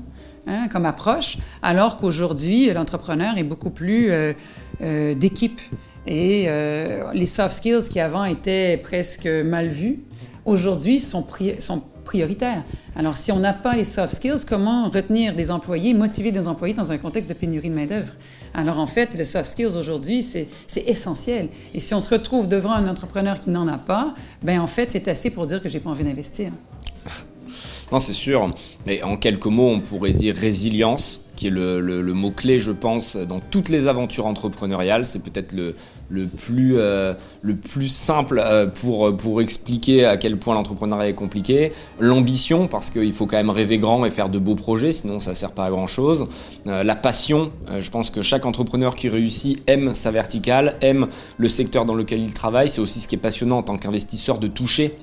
Hein, 0.48 0.68
comme 0.70 0.86
approche, 0.86 1.38
alors 1.60 1.96
qu'aujourd'hui, 1.96 2.72
l'entrepreneur 2.72 3.36
est 3.36 3.42
beaucoup 3.42 3.70
plus 3.70 4.12
euh, 4.12 4.32
euh, 4.80 5.12
d'équipe. 5.14 5.60
Et 6.06 6.44
euh, 6.46 7.12
les 7.14 7.26
soft 7.26 7.50
skills 7.50 7.88
qui 7.90 7.98
avant 7.98 8.24
étaient 8.24 8.76
presque 8.76 9.26
mal 9.26 9.66
vus, 9.66 9.98
aujourd'hui 10.46 10.98
sont, 11.00 11.22
pri 11.22 11.60
sont 11.60 11.82
prioritaires. 12.04 12.62
Alors, 12.94 13.16
si 13.16 13.32
on 13.32 13.38
n'a 13.38 13.52
pas 13.52 13.74
les 13.74 13.84
soft 13.84 14.14
skills, 14.14 14.46
comment 14.48 14.88
retenir 14.88 15.34
des 15.34 15.50
employés, 15.50 15.92
motiver 15.92 16.32
des 16.32 16.48
employés 16.48 16.72
dans 16.72 16.92
un 16.92 16.98
contexte 16.98 17.30
de 17.30 17.34
pénurie 17.34 17.68
de 17.68 17.74
main-d'œuvre? 17.74 18.12
Alors, 18.54 18.78
en 18.78 18.86
fait, 18.86 19.14
le 19.18 19.24
soft 19.24 19.46
skills 19.46 19.76
aujourd'hui, 19.76 20.22
c'est 20.22 20.48
essentiel. 20.86 21.48
Et 21.74 21.80
si 21.80 21.92
on 21.92 22.00
se 22.00 22.08
retrouve 22.08 22.48
devant 22.48 22.72
un 22.72 22.88
entrepreneur 22.88 23.38
qui 23.38 23.50
n'en 23.50 23.68
a 23.68 23.76
pas, 23.76 24.14
ben 24.42 24.60
en 24.60 24.66
fait, 24.66 24.90
c'est 24.90 25.08
assez 25.08 25.30
pour 25.30 25.44
dire 25.46 25.60
que 25.60 25.68
j'ai 25.68 25.80
pas 25.80 25.90
envie 25.90 26.04
d'investir. 26.04 26.52
Non, 27.92 28.00
c'est 28.00 28.12
sûr. 28.12 28.52
Mais 28.86 29.02
en 29.02 29.16
quelques 29.16 29.46
mots, 29.46 29.68
on 29.68 29.80
pourrait 29.80 30.12
dire 30.12 30.34
résilience, 30.34 31.24
qui 31.36 31.46
est 31.46 31.50
le, 31.50 32.02
mot-clé, 32.14 32.58
je 32.58 32.72
pense, 32.72 33.16
dans 33.16 33.40
toutes 33.40 33.68
les 33.68 33.86
aventures 33.86 34.26
entrepreneuriales. 34.26 35.06
C'est 35.06 35.22
peut-être 35.22 35.52
le, 35.52 35.76
le, 36.08 36.26
plus, 36.26 36.78
euh, 36.78 37.14
le 37.42 37.54
plus 37.54 37.88
simple 37.88 38.42
euh, 38.42 38.66
pour, 38.66 39.16
pour 39.16 39.40
expliquer 39.40 40.04
à 40.04 40.16
quel 40.16 40.36
point 40.36 40.54
l'entrepreneuriat 40.54 41.10
est 41.10 41.14
compliqué. 41.14 41.72
L'ambition, 42.00 42.66
parce 42.66 42.90
qu'il 42.90 43.12
faut 43.12 43.26
quand 43.26 43.36
même 43.36 43.50
rêver 43.50 43.78
grand 43.78 44.04
et 44.04 44.10
faire 44.10 44.30
de 44.30 44.38
beaux 44.38 44.56
projets, 44.56 44.90
sinon 44.90 45.20
ça 45.20 45.30
ne 45.30 45.36
sert 45.36 45.52
pas 45.52 45.66
à 45.66 45.70
grand-chose. 45.70 46.26
Euh, 46.66 46.82
la 46.82 46.96
passion, 46.96 47.52
je 47.78 47.90
pense 47.90 48.10
que 48.10 48.22
chaque 48.22 48.46
entrepreneur 48.46 48.96
qui 48.96 49.08
réussit 49.08 49.62
aime 49.68 49.94
sa 49.94 50.10
verticale, 50.10 50.76
aime 50.80 51.06
le 51.36 51.48
secteur 51.48 51.84
dans 51.84 51.94
lequel 51.94 52.20
il 52.20 52.34
travaille. 52.34 52.68
C'est 52.68 52.80
aussi 52.80 52.98
ce 52.98 53.06
qui 53.06 53.14
est 53.14 53.18
passionnant 53.18 53.58
en 53.58 53.62
tant 53.62 53.76
qu'investisseur 53.76 54.38
de 54.38 54.48
toucher 54.48 54.96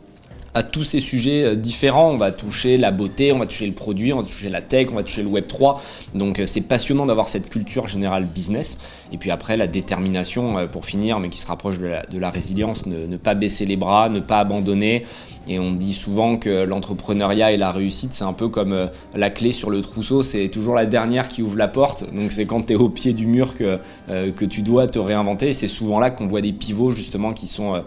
à 0.54 0.64
tous 0.64 0.84
ces 0.84 1.00
sujets 1.00 1.44
euh, 1.44 1.56
différents. 1.56 2.12
On 2.12 2.18
va 2.18 2.32
toucher 2.32 2.78
la 2.78 2.92
beauté, 2.92 3.32
on 3.32 3.40
va 3.40 3.46
toucher 3.46 3.68
le 3.68 3.74
produit, 3.74 4.14
on 4.14 4.18
va 4.18 4.24
toucher 4.24 4.50
la 4.50 4.62
tech, 4.62 4.88
on 4.92 4.96
va 4.96 5.04
toucher 5.04 5.24
le 5.24 5.30
Web 5.30 5.48
3. 5.48 5.82
Donc 6.14 6.40
euh, 6.40 6.46
c'est 6.46 6.62
passionnant 6.62 7.06
d'avoir 7.06 7.30
cette 7.30 7.50
culture 7.50 7.88
générale 7.88 8.26
business. 8.26 8.78
Et 9.12 9.18
puis 9.18 9.32
après, 9.32 9.58
la 9.58 9.68
détermination, 9.68 10.58
euh, 10.58 10.68
pour 10.68 10.86
finir, 10.86 11.20
mais 11.20 11.30
qui 11.30 11.40
se 11.40 11.48
rapproche 11.48 11.80
de 11.80 12.20
la, 12.20 12.30
résilience, 12.30 12.86
ne, 12.86 13.18
pas 13.18 13.36
baisser 13.36 13.66
les 13.66 13.76
bras, 13.76 14.10
ne 14.10 14.20
pas 14.20 14.40
abandonner. 14.40 15.06
Et 15.48 15.60
on 15.60 15.72
dit 15.72 15.94
souvent 15.94 16.38
que 16.38 16.64
l'entrepreneuriat 16.66 17.52
et 17.52 17.58
la 17.58 17.72
réussite, 17.72 18.14
c'est 18.14 18.24
un 18.24 18.34
peu 18.34 18.48
comme 18.48 18.90
la 19.16 19.30
clé 19.30 19.52
sur 19.52 19.70
le 19.70 19.82
trousseau, 19.82 20.24
c'est 20.24 20.48
toujours 20.48 20.76
la 20.76 20.86
dernière 20.86 21.28
qui 21.28 21.42
ouvre 21.42 21.58
la 21.58 21.68
porte. 21.68 22.06
Donc 22.14 22.32
c'est 22.32 22.46
quand 22.46 22.68
tu 22.68 22.74
es 22.74 22.76
au 22.76 22.90
pied 22.90 23.14
du 23.14 23.28
mur 23.28 23.56
que, 23.56 23.78
que 24.08 24.46
tu 24.46 24.62
dois 24.62 24.88
te 24.88 25.00
réinventer. 25.00 25.54
C'est 25.54 25.68
souvent 25.68 26.00
là 26.00 26.10
qu'on 26.12 26.28
voit 26.28 26.42
des 26.42 26.54
pivots 26.54 26.92
justement 26.92 27.34
qui 27.34 27.48
sont 27.48 27.84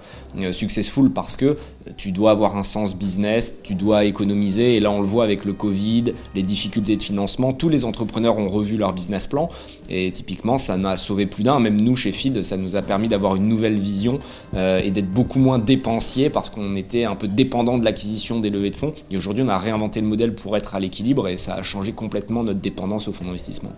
successful 0.53 1.11
parce 1.11 1.37
que 1.37 1.57
tu 1.97 2.13
dois 2.13 2.33
avoir 2.33 2.57
un 2.57 2.63
sens 2.63 2.97
business, 2.97 3.59
tu 3.63 3.75
dois 3.75 4.05
économiser. 4.05 4.77
Et 4.77 4.81
là, 4.81 4.91
on 4.91 5.01
le 5.01 5.07
voit 5.07 5.25
avec 5.25 5.45
le 5.45 5.53
Covid, 5.53 6.05
les 6.35 6.43
difficultés 6.43 6.97
de 6.97 7.03
financement. 7.03 7.53
Tous 7.53 7.69
les 7.69 7.85
entrepreneurs 7.85 8.39
ont 8.39 8.49
revu 8.49 8.77
leur 8.77 8.93
business 8.93 9.27
plan. 9.27 9.49
Et 9.89 10.11
typiquement, 10.11 10.59
ça 10.59 10.77
n'a 10.77 10.97
sauvé 10.97 11.27
plus 11.27 11.43
d'un. 11.43 11.61
Même 11.61 11.81
nous, 11.81 11.97
chez 11.97 12.13
Feed, 12.13 12.43
ça 12.43 12.57
nous 12.57 12.77
a 12.77 12.83
permis 12.83 13.09
d'avoir 13.09 13.37
une 13.37 13.49
nouvelle 13.49 13.77
vision 13.77 14.19
euh, 14.55 14.81
et 14.83 14.91
d'être 14.91 15.11
beaucoup 15.11 15.39
moins 15.39 15.59
dépensier 15.59 16.31
parce 16.31 16.51
qu'on 16.51 16.75
était 16.77 17.05
un 17.05 17.15
peu 17.15 17.29
dépendant 17.47 17.79
de 17.79 17.85
l'acquisition 17.85 18.41
des 18.41 18.51
levées 18.51 18.71
de 18.71 18.77
fonds. 18.77 18.93
Et 19.11 19.17
aujourd'hui, 19.17 19.45
on 19.47 19.49
a 19.49 19.57
réinventé 19.57 20.01
le 20.01 20.07
modèle 20.09 20.35
pour 20.35 20.57
être 20.57 20.75
à 20.75 20.81
l'équilibre 20.81 21.29
et 21.29 21.37
ça 21.37 21.55
a 21.55 21.63
changé 21.63 21.93
complètement 21.93 22.43
notre 22.43 22.59
dépendance 22.59 23.07
au 23.07 23.13
fonds 23.13 23.25
d'investissement. 23.25 23.71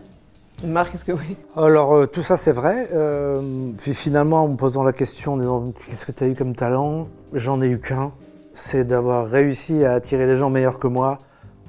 Marc, 0.65 0.95
est-ce 0.95 1.05
que 1.05 1.13
oui? 1.13 1.37
Alors, 1.55 1.95
euh, 1.95 2.07
tout 2.07 2.23
ça, 2.23 2.37
c'est 2.37 2.53
vrai. 2.53 2.89
Euh, 2.93 3.71
puis 3.77 3.95
finalement, 3.95 4.45
en 4.45 4.49
me 4.49 4.57
posant 4.57 4.83
la 4.83 4.93
question, 4.93 5.35
en 5.35 5.37
disant 5.37 5.73
qu'est-ce 5.87 6.07
que 6.07 6.13
tu 6.13 6.25
as 6.25 6.29
eu 6.29 6.35
comme 6.35 6.55
talent? 6.57 7.09
J'en 7.33 7.61
ai 7.61 7.69
eu 7.69 7.79
qu'un. 7.79 8.11
C'est 8.55 8.85
d'avoir 8.85 9.29
réussi 9.29 9.85
à 9.85 9.93
attirer 9.93 10.27
des 10.27 10.37
gens 10.37 10.51
meilleurs 10.51 10.79
que 10.79 10.89
moi 10.89 11.19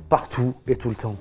partout 0.07 0.55
et 0.67 0.75
tout 0.75 0.89
le 0.89 0.95
temps. 0.95 1.17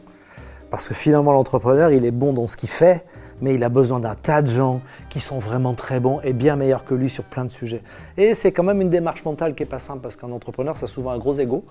Parce 0.70 0.88
que 0.88 0.94
finalement, 0.94 1.32
l'entrepreneur, 1.32 1.90
il 1.90 2.04
est 2.04 2.10
bon 2.12 2.32
dans 2.32 2.46
ce 2.46 2.56
qu'il 2.56 2.70
fait, 2.70 3.04
mais 3.40 3.54
il 3.54 3.64
a 3.64 3.68
besoin 3.68 4.00
d'un 4.00 4.14
tas 4.14 4.42
de 4.42 4.48
gens 4.48 4.80
qui 5.08 5.20
sont 5.20 5.38
vraiment 5.38 5.74
très 5.74 6.00
bons 6.00 6.20
et 6.22 6.32
bien 6.32 6.56
meilleurs 6.56 6.84
que 6.84 6.94
lui 6.94 7.10
sur 7.10 7.24
plein 7.24 7.44
de 7.44 7.50
sujets. 7.50 7.82
Et 8.16 8.34
c'est 8.34 8.52
quand 8.52 8.62
même 8.62 8.80
une 8.80 8.90
démarche 8.90 9.24
mentale 9.24 9.54
qui 9.54 9.62
est 9.62 9.66
pas 9.66 9.78
simple 9.78 10.00
parce 10.00 10.16
qu'un 10.16 10.30
entrepreneur, 10.30 10.76
ça 10.76 10.84
a 10.84 10.88
souvent 10.88 11.10
un 11.10 11.18
gros 11.18 11.34
ego. 11.34 11.64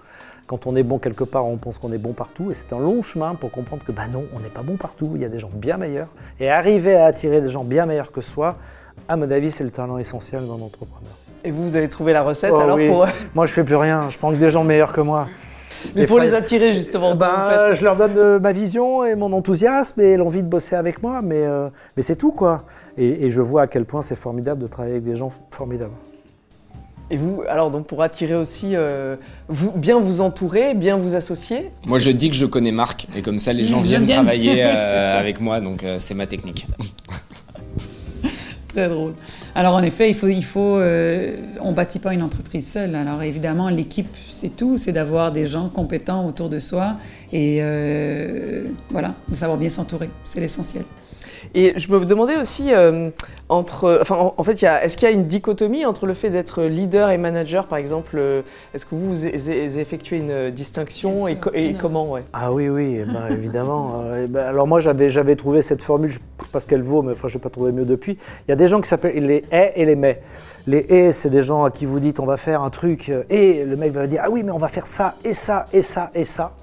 Quand 0.48 0.66
on 0.66 0.76
est 0.76 0.84
bon 0.84 0.98
quelque 0.98 1.24
part, 1.24 1.46
on 1.46 1.58
pense 1.58 1.78
qu'on 1.78 1.92
est 1.92 1.98
bon 1.98 2.14
partout 2.14 2.52
et 2.52 2.54
c'est 2.54 2.74
un 2.74 2.80
long 2.80 3.02
chemin 3.02 3.36
pour 3.36 3.52
comprendre 3.52 3.84
que 3.84 3.92
bah 3.92 4.08
non, 4.08 4.26
on 4.34 4.40
n'est 4.40 4.50
pas 4.50 4.64
bon 4.64 4.78
partout, 4.78 5.12
il 5.16 5.22
y 5.22 5.26
a 5.26 5.30
des 5.30 5.40
gens 5.40 5.52
bien 5.54 5.78
meilleurs. 5.78 6.10
Et 6.40 6.50
arriver 6.50 6.96
à 6.96 7.06
attirer 7.06 7.42
des 7.42 7.50
gens 7.50 7.64
bien 7.64 7.86
meilleurs 7.86 8.12
que 8.12 8.22
soi, 8.22 8.58
à 9.08 9.16
mon 9.16 9.30
avis, 9.30 9.52
c'est 9.52 9.64
le 9.64 9.72
talent 9.72 9.98
essentiel 9.98 10.42
d'un 10.48 10.54
entrepreneur. 10.54 11.12
Et 11.44 11.52
vous, 11.52 11.64
vous 11.64 11.76
avez 11.76 11.88
trouvé 11.88 12.14
la 12.14 12.24
recette 12.24 12.52
oh 12.54 12.60
alors 12.60 12.78
pour... 12.78 13.06
Moi, 13.36 13.46
je 13.46 13.54
fais 13.54 13.64
plus 13.64 13.76
rien, 13.76 14.10
je 14.10 14.18
prends 14.18 14.32
que 14.32 14.38
des 14.38 14.50
gens 14.50 14.64
meilleurs 14.64 14.92
que 14.92 15.02
moi. 15.02 15.28
Mais 15.96 16.06
pour 16.06 16.20
les 16.20 16.34
attirer 16.34 16.74
justement 16.74 17.16
ben, 17.16 17.74
Je 17.74 17.84
leur 17.84 17.96
donne 17.96 18.18
euh, 18.18 18.40
ma 18.40 18.52
vision 18.52 19.04
et 19.04 19.16
mon 19.16 19.34
enthousiasme 19.34 20.02
et 20.02 20.18
l'envie 20.18 20.44
de 20.44 20.48
bosser 20.48 20.76
avec 20.76 21.02
moi, 21.02 21.22
mais, 21.22 21.44
euh, 21.44 21.70
mais 21.96 22.04
c'est 22.04 22.16
tout 22.16 22.32
quoi. 22.32 22.66
Et, 22.98 23.30
je 23.30 23.42
vois 23.42 23.64
à 23.64 23.68
quel 23.68 23.86
point 23.86 24.02
c'est 24.02 24.16
formidable 24.16 24.62
de 24.62 24.68
travailler 24.68 24.96
avec 24.96 25.06
des 25.06 25.16
gens 25.16 25.32
formidables. 25.52 25.94
Et 27.10 27.18
vous, 27.18 27.44
alors 27.48 27.72
donc 27.72 27.88
pour 27.88 28.02
attirer 28.02 28.36
aussi, 28.36 28.72
euh, 28.74 29.16
vous, 29.48 29.72
bien 29.72 30.00
vous 30.00 30.20
entourer, 30.20 30.74
bien 30.74 30.98
vous 30.98 31.16
associer 31.16 31.72
Moi 31.88 32.00
je 32.00 32.12
dis 32.12 32.30
que 32.30 32.36
je 32.36 32.46
connais 32.46 32.72
Marc 32.72 33.08
et 33.16 33.22
comme 33.22 33.40
ça 33.40 33.54
les 33.54 33.66
gens 33.66 33.82
viennent 33.82 34.08
travailler 34.08 34.62
avec 34.64 35.40
moi, 35.40 35.62
donc 35.62 35.86
c'est 36.00 36.16
ma 36.16 36.28
technique. 36.28 36.68
Très 38.78 38.90
drôle. 38.90 39.14
Alors 39.56 39.74
en 39.74 39.82
effet, 39.82 40.08
il 40.12 40.16
faut, 40.16 40.28
il 40.28 40.44
faut, 40.44 40.80
on 41.62 41.74
bâtit 41.74 41.98
pas 41.98 42.14
une 42.14 42.22
entreprise 42.22 42.72
seule. 42.72 42.94
Alors 42.94 43.24
évidemment, 43.24 43.70
l'équipe 43.70 44.16
c'est 44.30 44.56
tout, 44.56 44.78
c'est 44.78 44.92
d'avoir 44.92 45.32
des 45.32 45.48
gens 45.48 45.68
compétents 45.68 46.28
autour 46.28 46.48
de 46.48 46.60
soi 46.60 46.96
et 47.34 47.58
euh, 47.62 48.66
voilà, 48.92 49.16
de 49.30 49.34
savoir 49.34 49.58
bien 49.58 49.70
s'entourer, 49.70 50.12
c'est 50.24 50.40
l'essentiel. 50.40 50.84
Et 51.54 51.74
je 51.78 51.92
me 51.92 52.04
demandais 52.06 52.38
aussi, 52.38 52.74
euh, 52.74 53.10
entre, 53.50 54.00
enfin, 54.02 54.34
en, 54.36 54.44
fait, 54.44 54.62
est-ce 54.64 54.98
qu'il 54.98 55.08
y 55.08 55.12
a 55.12 55.14
une 55.14 55.26
dichotomie 55.26 55.86
entre 55.86 56.06
le 56.06 56.14
fait 56.14 56.30
d'être 56.30 56.64
leader 56.64 57.10
et 57.10 57.18
manager, 57.18 57.68
par 57.68 57.78
exemple 57.78 58.16
euh, 58.18 58.42
Est-ce 58.74 58.86
que 58.86 58.96
vous, 58.96 59.16
vous 59.16 59.26
effectuez 59.26 60.18
une 60.18 60.52
distinction 60.52 61.28
et, 61.28 61.38
et 61.54 61.74
comment 61.74 62.12
ouais? 62.12 62.24
Ah 62.34 62.52
oui, 62.52 62.70
oui, 62.70 63.00
eh 63.02 63.06
ben, 63.06 63.28
évidemment. 63.32 64.04
Eh 64.18 64.28
ben, 64.28 64.46
alors 64.46 64.68
moi, 64.68 64.80
j'avais, 64.80 65.10
j'avais 65.10 65.36
trouvé 65.36 65.62
cette 65.62 65.82
formule, 65.82 66.10
je 66.10 66.18
ne 66.18 66.44
sais 66.44 66.52
pas 66.52 66.60
ce 66.60 66.68
qu'elle 66.68 66.82
vaut, 66.82 67.02
mais 67.02 67.14
enfin, 67.14 67.28
je 67.28 67.38
n'ai 67.38 67.42
pas 67.42 67.50
trouvé 67.50 67.72
mieux 67.72 67.86
depuis. 67.86 68.18
Il 68.48 68.50
y 68.50 68.52
a 68.52 68.56
des 68.56 68.68
gens 68.68 68.82
qui 68.82 68.88
s'appellent 68.88 69.26
les 69.26 69.44
haies 69.52 69.74
et 69.76 69.86
les 69.86 69.96
mais. 69.96 70.22
Les 70.66 70.86
haies, 70.90 71.12
c'est 71.12 71.30
des 71.30 71.44
gens 71.44 71.64
à 71.64 71.72
qui 71.72 71.86
vous 71.86 72.00
dites 72.00 72.20
on 72.20 72.26
va 72.26 72.38
faire 72.38 72.62
un 72.62 72.70
truc 72.70 73.12
et 73.30 73.64
le 73.64 73.76
mec 73.78 73.94
va 73.94 74.08
dire 74.08 74.22
ah 74.26 74.30
oui, 74.30 74.44
mais 74.44 74.52
on 74.52 74.58
va 74.58 74.68
faire 74.68 74.88
ça 74.88 75.16
et 75.24 75.34
ça 75.34 75.66
et 75.72 75.82
ça 75.82 76.12
et 76.14 76.26
ça. 76.26 76.54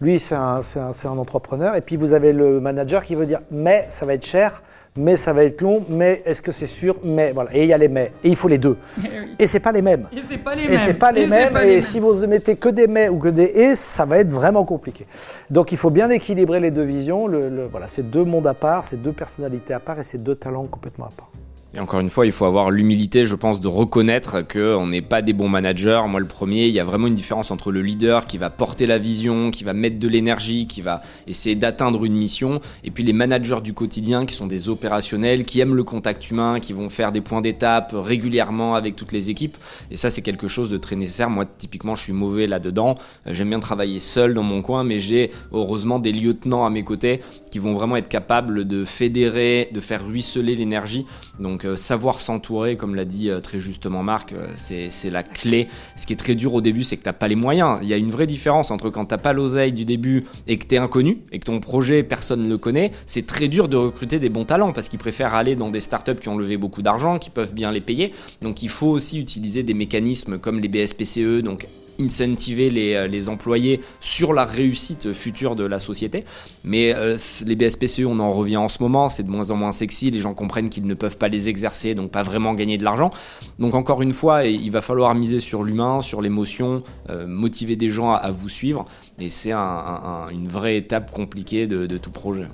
Lui, 0.00 0.18
c'est 0.18 0.34
un, 0.34 0.60
un, 0.76 1.18
entrepreneur. 1.18 1.76
Et 1.76 1.82
puis 1.82 1.96
vous 1.96 2.12
avez 2.12 2.32
le 2.32 2.60
manager 2.60 3.02
qui 3.02 3.14
veut 3.14 3.26
dire 3.26 3.40
mais 3.50 3.86
ça 3.90 4.06
va 4.06 4.14
être 4.14 4.24
cher, 4.24 4.62
mais 4.96 5.16
ça 5.16 5.32
va 5.32 5.44
être 5.44 5.60
long, 5.60 5.84
mais 5.88 6.22
est-ce 6.24 6.42
que 6.42 6.52
c'est 6.52 6.66
sûr 6.66 6.96
Mais 7.04 7.32
voilà. 7.32 7.54
Et 7.54 7.62
il 7.62 7.68
y 7.68 7.72
a 7.72 7.78
les 7.78 7.88
mais. 7.88 8.12
Et 8.24 8.30
il 8.30 8.36
faut 8.36 8.48
les 8.48 8.58
deux. 8.58 8.76
Et 9.38 9.46
c'est 9.46 9.60
pas 9.60 9.72
les 9.72 9.82
mêmes. 9.82 10.08
Et 10.12 10.22
c'est 10.22 10.38
pas 10.38 10.54
les 10.54 10.64
mêmes. 10.64 10.72
Et 10.72 10.78
c'est 10.78 10.98
pas 10.98 11.12
les 11.12 11.26
mêmes. 11.26 11.56
et 11.56 11.82
si 11.82 12.00
vous 12.00 12.26
mettez 12.26 12.56
que 12.56 12.68
des 12.68 12.86
mais 12.86 13.08
ou 13.08 13.18
que 13.18 13.28
des 13.28 13.44
et, 13.44 13.74
ça 13.74 14.04
va 14.04 14.18
être 14.18 14.30
vraiment 14.30 14.64
compliqué. 14.64 15.06
Donc 15.48 15.72
il 15.72 15.78
faut 15.78 15.90
bien 15.90 16.10
équilibrer 16.10 16.60
les 16.60 16.70
deux 16.70 16.84
visions. 16.84 17.26
Le, 17.26 17.66
voilà, 17.70 17.86
c'est 17.88 18.08
deux 18.08 18.24
mondes 18.24 18.46
à 18.46 18.54
part, 18.54 18.84
c'est 18.84 19.00
deux 19.00 19.12
personnalités 19.12 19.74
à 19.74 19.80
part 19.80 19.98
et 19.98 20.04
c'est 20.04 20.22
deux 20.22 20.34
talents 20.34 20.66
complètement 20.66 21.06
à 21.06 21.10
part. 21.16 21.29
Et 21.72 21.78
encore 21.78 22.00
une 22.00 22.10
fois, 22.10 22.26
il 22.26 22.32
faut 22.32 22.46
avoir 22.46 22.72
l'humilité, 22.72 23.24
je 23.24 23.36
pense, 23.36 23.60
de 23.60 23.68
reconnaître 23.68 24.42
qu'on 24.42 24.88
n'est 24.88 25.02
pas 25.02 25.22
des 25.22 25.32
bons 25.32 25.48
managers. 25.48 26.02
Moi, 26.08 26.18
le 26.18 26.26
premier, 26.26 26.66
il 26.66 26.74
y 26.74 26.80
a 26.80 26.84
vraiment 26.84 27.06
une 27.06 27.14
différence 27.14 27.52
entre 27.52 27.70
le 27.70 27.80
leader 27.80 28.26
qui 28.26 28.38
va 28.38 28.50
porter 28.50 28.86
la 28.86 28.98
vision, 28.98 29.52
qui 29.52 29.62
va 29.62 29.72
mettre 29.72 30.00
de 30.00 30.08
l'énergie, 30.08 30.66
qui 30.66 30.82
va 30.82 31.00
essayer 31.28 31.54
d'atteindre 31.54 32.04
une 32.04 32.14
mission, 32.14 32.58
et 32.82 32.90
puis 32.90 33.04
les 33.04 33.12
managers 33.12 33.60
du 33.62 33.72
quotidien 33.72 34.26
qui 34.26 34.34
sont 34.34 34.48
des 34.48 34.68
opérationnels, 34.68 35.44
qui 35.44 35.60
aiment 35.60 35.76
le 35.76 35.84
contact 35.84 36.28
humain, 36.28 36.58
qui 36.58 36.72
vont 36.72 36.90
faire 36.90 37.12
des 37.12 37.20
points 37.20 37.40
d'étape 37.40 37.92
régulièrement 37.94 38.74
avec 38.74 38.96
toutes 38.96 39.12
les 39.12 39.30
équipes. 39.30 39.56
Et 39.92 39.96
ça, 39.96 40.10
c'est 40.10 40.22
quelque 40.22 40.48
chose 40.48 40.70
de 40.70 40.76
très 40.76 40.96
nécessaire. 40.96 41.30
Moi, 41.30 41.44
typiquement, 41.46 41.94
je 41.94 42.02
suis 42.02 42.12
mauvais 42.12 42.48
là-dedans. 42.48 42.96
J'aime 43.26 43.50
bien 43.50 43.60
travailler 43.60 44.00
seul 44.00 44.34
dans 44.34 44.42
mon 44.42 44.60
coin, 44.62 44.82
mais 44.82 44.98
j'ai 44.98 45.30
heureusement 45.52 46.00
des 46.00 46.10
lieutenants 46.10 46.66
à 46.66 46.70
mes 46.70 46.82
côtés 46.82 47.20
qui 47.52 47.60
vont 47.60 47.74
vraiment 47.74 47.96
être 47.96 48.08
capables 48.08 48.64
de 48.64 48.84
fédérer, 48.84 49.68
de 49.72 49.78
faire 49.78 50.04
ruisseler 50.04 50.56
l'énergie. 50.56 51.06
Donc 51.38 51.59
euh, 51.64 51.76
savoir 51.76 52.20
s'entourer, 52.20 52.76
comme 52.76 52.94
l'a 52.94 53.04
dit 53.04 53.30
euh, 53.30 53.40
très 53.40 53.60
justement 53.60 54.02
Marc, 54.02 54.32
euh, 54.32 54.48
c'est 54.54 55.10
la 55.10 55.22
clé. 55.22 55.68
Ce 55.96 56.06
qui 56.06 56.12
est 56.12 56.16
très 56.16 56.34
dur 56.34 56.54
au 56.54 56.60
début, 56.60 56.82
c'est 56.82 56.96
que 56.96 57.02
tu 57.02 57.08
n'as 57.08 57.14
pas 57.14 57.28
les 57.28 57.36
moyens. 57.36 57.78
Il 57.82 57.88
y 57.88 57.94
a 57.94 57.96
une 57.96 58.10
vraie 58.10 58.26
différence 58.26 58.70
entre 58.70 58.90
quand 58.90 59.06
tu 59.06 59.14
n'as 59.14 59.18
pas 59.18 59.32
l'oseille 59.32 59.72
du 59.72 59.84
début 59.84 60.24
et 60.46 60.58
que 60.58 60.66
tu 60.66 60.74
es 60.74 60.78
inconnu 60.78 61.18
et 61.32 61.38
que 61.38 61.44
ton 61.44 61.60
projet, 61.60 62.02
personne 62.02 62.44
ne 62.44 62.48
le 62.48 62.58
connaît. 62.58 62.90
C'est 63.06 63.26
très 63.26 63.48
dur 63.48 63.68
de 63.68 63.76
recruter 63.76 64.18
des 64.18 64.28
bons 64.28 64.44
talents 64.44 64.72
parce 64.72 64.88
qu'ils 64.88 64.98
préfèrent 64.98 65.34
aller 65.34 65.56
dans 65.56 65.70
des 65.70 65.80
startups 65.80 66.16
qui 66.16 66.28
ont 66.28 66.36
levé 66.36 66.56
beaucoup 66.56 66.82
d'argent, 66.82 67.18
qui 67.18 67.30
peuvent 67.30 67.54
bien 67.54 67.72
les 67.72 67.80
payer. 67.80 68.12
Donc 68.42 68.62
il 68.62 68.68
faut 68.68 68.88
aussi 68.88 69.20
utiliser 69.20 69.62
des 69.62 69.74
mécanismes 69.74 70.38
comme 70.38 70.60
les 70.60 70.68
BSPCE, 70.68 71.42
donc 71.42 71.66
incentiver 72.00 72.70
les, 72.70 72.94
euh, 72.94 73.06
les, 73.06 73.28
employés 73.28 73.80
sur 74.00 74.32
la 74.32 74.44
réussite 74.44 75.12
future 75.12 75.56
de 75.56 75.64
la 75.64 75.78
société. 75.78 76.24
Mais 76.64 76.94
euh, 76.94 77.16
les 77.46 77.56
BSPCE, 77.56 78.04
on 78.06 78.18
en 78.20 78.32
revient 78.32 78.56
en 78.56 78.68
ce 78.68 78.82
moment, 78.82 79.08
c'est 79.08 79.22
de 79.22 79.30
moins 79.30 79.50
en 79.50 79.56
moins 79.56 79.72
sexy, 79.72 80.10
les 80.10 80.20
gens 80.20 80.34
comprennent 80.34 80.70
qu'ils 80.70 80.86
ne 80.86 80.94
peuvent 80.94 81.16
pas 81.16 81.28
les 81.28 81.48
exercer, 81.48 81.94
donc 81.94 82.10
pas 82.10 82.22
vraiment 82.22 82.54
gagner 82.54 82.78
de 82.78 82.84
l'argent. 82.84 83.10
Donc 83.58 83.74
encore 83.74 84.02
une 84.02 84.14
fois, 84.14 84.44
il 84.44 84.70
va 84.70 84.80
falloir 84.80 85.14
miser 85.14 85.40
sur 85.40 85.62
l'humain, 85.62 86.00
sur 86.00 86.22
l'émotion, 86.22 86.82
euh, 87.08 87.26
motiver 87.26 87.76
des 87.76 87.90
gens 87.90 88.12
à, 88.12 88.30
vous 88.30 88.48
suivre. 88.48 88.84
Et 89.18 89.28
c'est 89.28 89.52
une 89.52 90.48
vraie 90.48 90.76
étape 90.76 91.10
compliquée 91.10 91.66
de 91.66 91.98
tout 91.98 92.10
projet. 92.12 92.46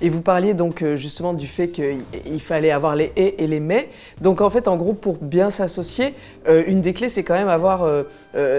Et 0.00 0.08
vous 0.08 0.22
parliez 0.22 0.54
donc 0.54 0.82
euh, 0.82 0.96
justement 0.96 1.34
du 1.34 1.46
fait 1.46 1.68
qu'il 1.68 2.40
fallait 2.40 2.70
avoir 2.70 2.96
les 2.96 3.12
et 3.16 3.42
et 3.42 3.46
les 3.46 3.60
mais. 3.60 3.88
Donc 4.20 4.40
en 4.40 4.50
fait, 4.50 4.68
en 4.68 4.76
groupe, 4.76 5.00
pour 5.00 5.16
bien 5.16 5.50
s'associer, 5.50 6.14
euh, 6.48 6.62
une 6.66 6.80
des 6.80 6.92
clés, 6.94 7.08
c'est 7.08 7.24
quand 7.24 7.34
même 7.34 7.48
avoir. 7.48 7.82
Euh, 7.84 8.04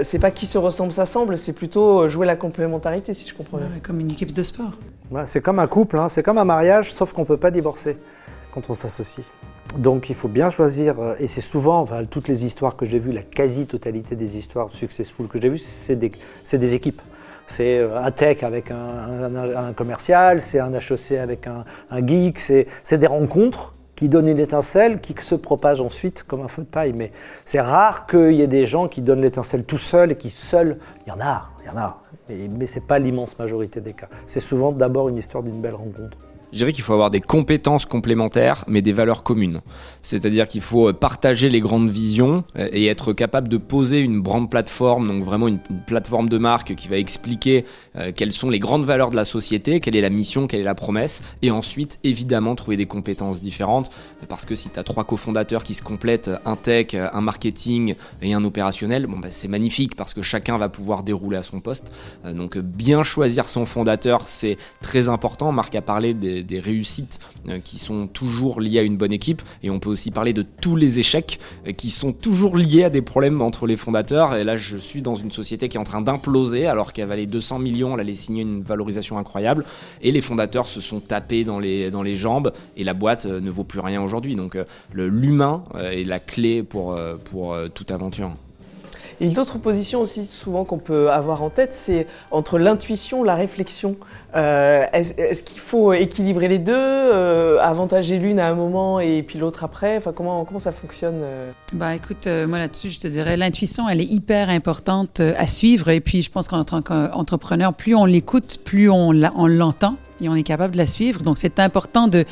c'est 0.03 0.19
pas 0.19 0.31
qui 0.31 0.45
se 0.45 0.57
ressemble 0.57 0.91
s'assemble, 0.91 1.37
c'est 1.37 1.53
plutôt 1.53 2.09
jouer 2.09 2.25
la 2.25 2.35
complémentarité, 2.35 3.13
si 3.13 3.27
je 3.27 3.33
comprends 3.33 3.57
bien. 3.57 3.67
comme 3.81 3.99
une 3.99 4.11
équipe 4.11 4.33
de 4.33 4.43
sport. 4.43 4.73
c'est 5.25 5.41
comme 5.41 5.59
un 5.59 5.67
couple, 5.67 5.97
hein. 5.97 6.09
c'est 6.09 6.23
comme 6.23 6.37
un 6.37 6.45
mariage, 6.45 6.93
sauf 6.93 7.13
qu'on 7.13 7.21
ne 7.21 7.27
peut 7.27 7.37
pas 7.37 7.51
divorcer 7.51 7.97
quand 8.53 8.69
on 8.69 8.73
s'associe. 8.73 9.25
Donc 9.77 10.09
il 10.09 10.15
faut 10.15 10.27
bien 10.27 10.49
choisir, 10.49 10.95
et 11.19 11.27
c'est 11.27 11.41
souvent, 11.41 11.79
enfin, 11.79 12.03
toutes 12.03 12.27
les 12.27 12.45
histoires 12.45 12.75
que 12.75 12.85
j'ai 12.85 12.99
vues, 12.99 13.13
la 13.13 13.21
quasi-totalité 13.21 14.17
des 14.17 14.37
histoires 14.37 14.67
successful 14.73 15.27
que 15.27 15.39
j'ai 15.41 15.47
vues, 15.47 15.57
c'est 15.57 15.95
des, 15.95 16.11
des 16.51 16.73
équipes. 16.73 17.01
C'est 17.47 17.79
euh, 17.79 18.01
un 18.01 18.11
tech 18.11 18.43
avec 18.43 18.71
un, 18.71 19.73
commercial, 19.75 20.41
c'est 20.41 20.59
un 20.59 20.71
HEC 20.73 21.19
avec 21.19 21.47
un, 21.47 22.07
geek, 22.07 22.39
c'est 22.39 22.97
des 22.97 23.07
rencontres 23.07 23.73
qui 23.95 24.09
donnent 24.09 24.29
une 24.29 24.39
étincelle 24.39 24.99
qui 24.99 25.13
se 25.19 25.35
propage 25.35 25.79
ensuite 25.79 26.23
comme 26.23 26.41
un 26.41 26.47
feu 26.47 26.63
de 26.63 26.67
paille. 26.67 26.93
Mais 26.93 27.11
c'est 27.45 27.61
rare 27.61 28.07
qu'il 28.07 28.33
y 28.33 28.41
ait 28.41 28.47
des 28.47 28.65
gens 28.65 28.87
qui 28.87 29.01
donnent 29.01 29.21
l'étincelle 29.21 29.63
tout 29.63 29.77
seuls 29.77 30.11
et 30.11 30.15
qui 30.15 30.29
seuls, 30.29 30.77
il 31.05 31.09
y 31.09 31.11
en 31.11 31.21
a, 31.21 31.49
il 31.63 31.67
y 31.67 31.69
en 31.69 31.77
a. 31.77 32.01
mais 32.29 32.67
ce 32.67 32.75
n'est 32.75 32.85
pas 32.85 32.99
l'immense 32.99 33.37
majorité 33.37 33.79
des 33.81 33.93
cas. 33.93 34.07
C'est 34.25 34.39
souvent 34.39 34.71
d'abord 34.71 35.09
une 35.09 35.17
histoire 35.17 35.43
d'une 35.43 35.61
belle 35.61 35.75
rencontre. 35.75 36.17
Je 36.51 36.57
dirais 36.57 36.73
qu'il 36.73 36.83
faut 36.83 36.93
avoir 36.93 37.09
des 37.09 37.21
compétences 37.21 37.85
complémentaires, 37.85 38.65
mais 38.67 38.81
des 38.81 38.91
valeurs 38.91 39.23
communes. 39.23 39.61
C'est-à-dire 40.01 40.49
qu'il 40.49 40.61
faut 40.61 40.89
euh, 40.89 40.93
partager 40.93 41.49
les 41.49 41.61
grandes 41.61 41.89
visions 41.89 42.43
euh, 42.57 42.67
et 42.73 42.87
être 42.87 43.13
capable 43.13 43.47
de 43.47 43.55
poser 43.57 44.01
une 44.01 44.19
grande 44.19 44.49
plateforme, 44.49 45.07
donc 45.07 45.23
vraiment 45.23 45.47
une, 45.47 45.59
plateforme 45.87 46.27
de 46.27 46.37
marque 46.37 46.75
qui 46.75 46.89
va 46.89 46.97
expliquer 46.97 47.63
euh, 47.95 48.11
quelles 48.13 48.33
sont 48.33 48.49
les 48.49 48.59
grandes 48.59 48.83
valeurs 48.83 49.11
de 49.11 49.15
la 49.15 49.23
société, 49.23 49.79
quelle 49.79 49.95
est 49.95 50.01
la 50.01 50.09
mission, 50.09 50.47
quelle 50.47 50.59
est 50.59 50.63
la 50.63 50.75
promesse, 50.75 51.23
et 51.41 51.51
ensuite 51.51 51.99
évidemment 52.03 52.55
trouver 52.55 52.75
des 52.75 52.85
compétences 52.85 53.41
différentes, 53.41 53.89
parce 54.27 54.45
que 54.45 54.55
si 54.55 54.69
tu 54.69 54.79
as 54.79 54.83
trois 54.83 55.05
cofondateurs 55.05 55.63
qui 55.63 55.73
se 55.73 55.81
complètent, 55.81 56.31
un 56.45 56.57
tech, 56.57 56.95
un 56.95 57.21
marketing 57.21 57.95
et 58.21 58.33
un 58.33 58.43
opérationnel, 58.43 59.07
bon, 59.07 59.19
bah, 59.19 59.29
c'est 59.31 59.47
magnifique 59.47 59.95
parce 59.95 60.13
que 60.13 60.21
chacun 60.21 60.57
va 60.57 60.67
pouvoir 60.67 61.03
dérouler 61.03 61.37
à 61.37 61.43
son 61.43 61.59
poste. 61.59 61.91
donc 62.25 62.57
bien 62.57 63.03
choisir 63.03 63.47
son 63.47 63.65
fondateur, 63.65 64.23
c'est 64.25 64.57
très 64.81 65.09
important. 65.09 65.51
Marc 65.51 65.75
a 65.75 65.81
parlé 65.81 66.13
des 66.13 66.40
des, 66.43 66.59
réussites 66.59 67.19
euh, 67.49 67.59
qui 67.63 67.79
sont 67.79 68.07
toujours 68.07 68.61
liées 68.61 68.79
à 68.79 68.83
une 68.83 68.97
bonne 68.97 69.13
équipe. 69.13 69.41
Et 69.63 69.69
on 69.69 69.79
peut 69.79 69.89
aussi 69.89 70.11
parler 70.11 70.33
de 70.33 70.43
tous 70.43 70.75
les 70.75 70.99
échecs 70.99 71.39
euh, 71.67 71.71
qui 71.71 71.89
sont 71.89 72.13
toujours 72.13 72.57
liés 72.57 72.83
à 72.83 72.89
des 72.89 73.01
problèmes 73.01 73.41
entre 73.41 73.67
les 73.67 73.77
fondateurs. 73.77 74.35
Et 74.35 74.43
là, 74.43 74.55
je 74.55 74.77
suis 74.77 75.01
dans 75.01 75.15
une 75.15 75.31
société 75.31 75.69
qui 75.69 75.77
est 75.77 75.79
en 75.79 75.85
train 75.85 76.01
d'imploser 76.01 76.67
alors 76.67 76.93
qu'elle 76.93 77.07
valait 77.07 77.25
200 77.25 77.59
millions, 77.59 77.93
elle 77.93 78.01
allait 78.01 78.15
signer 78.15 78.41
une 78.43 78.61
valorisation 78.61 79.17
incroyable. 79.17 79.65
Et 80.01 80.11
les 80.11 80.21
fondateurs 80.21 80.67
se 80.67 80.81
sont 80.81 80.99
tapés 80.99 81.43
dans 81.43 81.59
les, 81.59 81.91
dans 81.91 82.03
les 82.03 82.15
jambes 82.15 82.51
et 82.77 82.83
la 82.83 82.93
boîte 82.93 83.25
euh, 83.25 83.39
ne 83.39 83.49
vaut 83.49 83.63
plus 83.63 83.79
rien 83.79 84.01
aujourd'hui. 84.01 84.35
Donc 84.35 84.57
l'humain 84.93 85.63
est 85.75 86.07
la 86.07 86.19
clé 86.19 86.63
pour, 86.63 86.97
pour 87.25 87.55
toute 87.73 87.91
aventure. 87.91 88.31
Et 89.21 89.25
une 89.27 89.37
autre 89.37 89.59
position 89.59 90.01
aussi 90.01 90.25
souvent 90.25 90.65
qu'on 90.65 90.79
peut 90.79 91.11
avoir 91.11 91.43
en 91.43 91.51
tête, 91.51 91.75
c'est 91.75 92.07
entre 92.31 92.57
l'intuition, 92.57 93.23
la 93.23 93.35
réflexion. 93.35 93.95
Euh, 94.35 94.85
est-ce, 94.93 95.43
qu'il 95.43 95.59
faut 95.59 95.93
équilibrer 95.93 96.47
les 96.47 96.57
deux, 96.57 96.73
euh, 96.73 97.57
avantager 97.59 98.17
l'une 98.17 98.39
à 98.39 98.47
un 98.47 98.55
moment 98.55 98.99
et 98.99 99.23
puis 99.23 99.39
l'autre 99.39 99.63
après? 99.63 99.97
Enfin, 99.97 100.13
comment, 100.13 100.45
comment 100.45 100.59
ça 100.59 100.71
fonctionne 100.71 101.21
euh? 101.21 101.51
Bah 101.73 101.95
écoute, 101.95 102.27
moi 102.47 102.57
là-dessus, 102.57 102.91
je 102.91 102.99
te 102.99 103.07
dirais, 103.07 103.37
l'intuition, 103.37 103.89
elle 103.89 104.01
est 104.01 104.11
hyper 104.11 104.49
importante 104.49 105.19
à 105.19 105.47
suivre. 105.47 105.89
Et 105.89 105.99
puis 105.99 106.21
je 106.21 106.31
pense 106.31 106.47
qu'en 106.47 106.63
tant 106.63 106.81
qu'entrepreneur, 106.81 107.73
plus 107.73 107.95
on 107.95 108.05
l'écoute, 108.05 108.59
plus 108.63 108.89
on, 108.89 109.11
l'entend 109.11 109.95
et 110.21 110.29
on 110.29 110.35
est 110.35 110.43
capable 110.43 110.73
de 110.73 110.77
la 110.77 110.87
suivre. 110.87 111.23
Donc 111.23 111.37
c'est 111.37 111.59
important 111.59 112.07
de, 112.07 112.25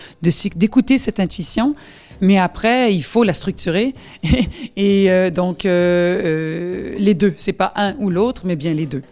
d'écouter 0.55 0.97
cette 0.97 1.19
intuition 1.19 1.75
mais 2.21 2.37
après, 2.37 2.93
il 2.93 3.03
faut 3.03 3.23
la 3.23 3.33
structurer. 3.33 3.93
et 4.75 5.11
euh, 5.11 5.29
donc, 5.29 5.65
euh, 5.65 6.21
euh, 6.23 6.95
les 6.97 7.13
deux, 7.13 7.33
c'est 7.37 7.53
pas 7.53 7.71
un 7.75 7.95
ou 7.99 8.09
l'autre, 8.09 8.43
mais 8.45 8.55
bien 8.55 8.73
les 8.73 8.85
deux 8.85 9.03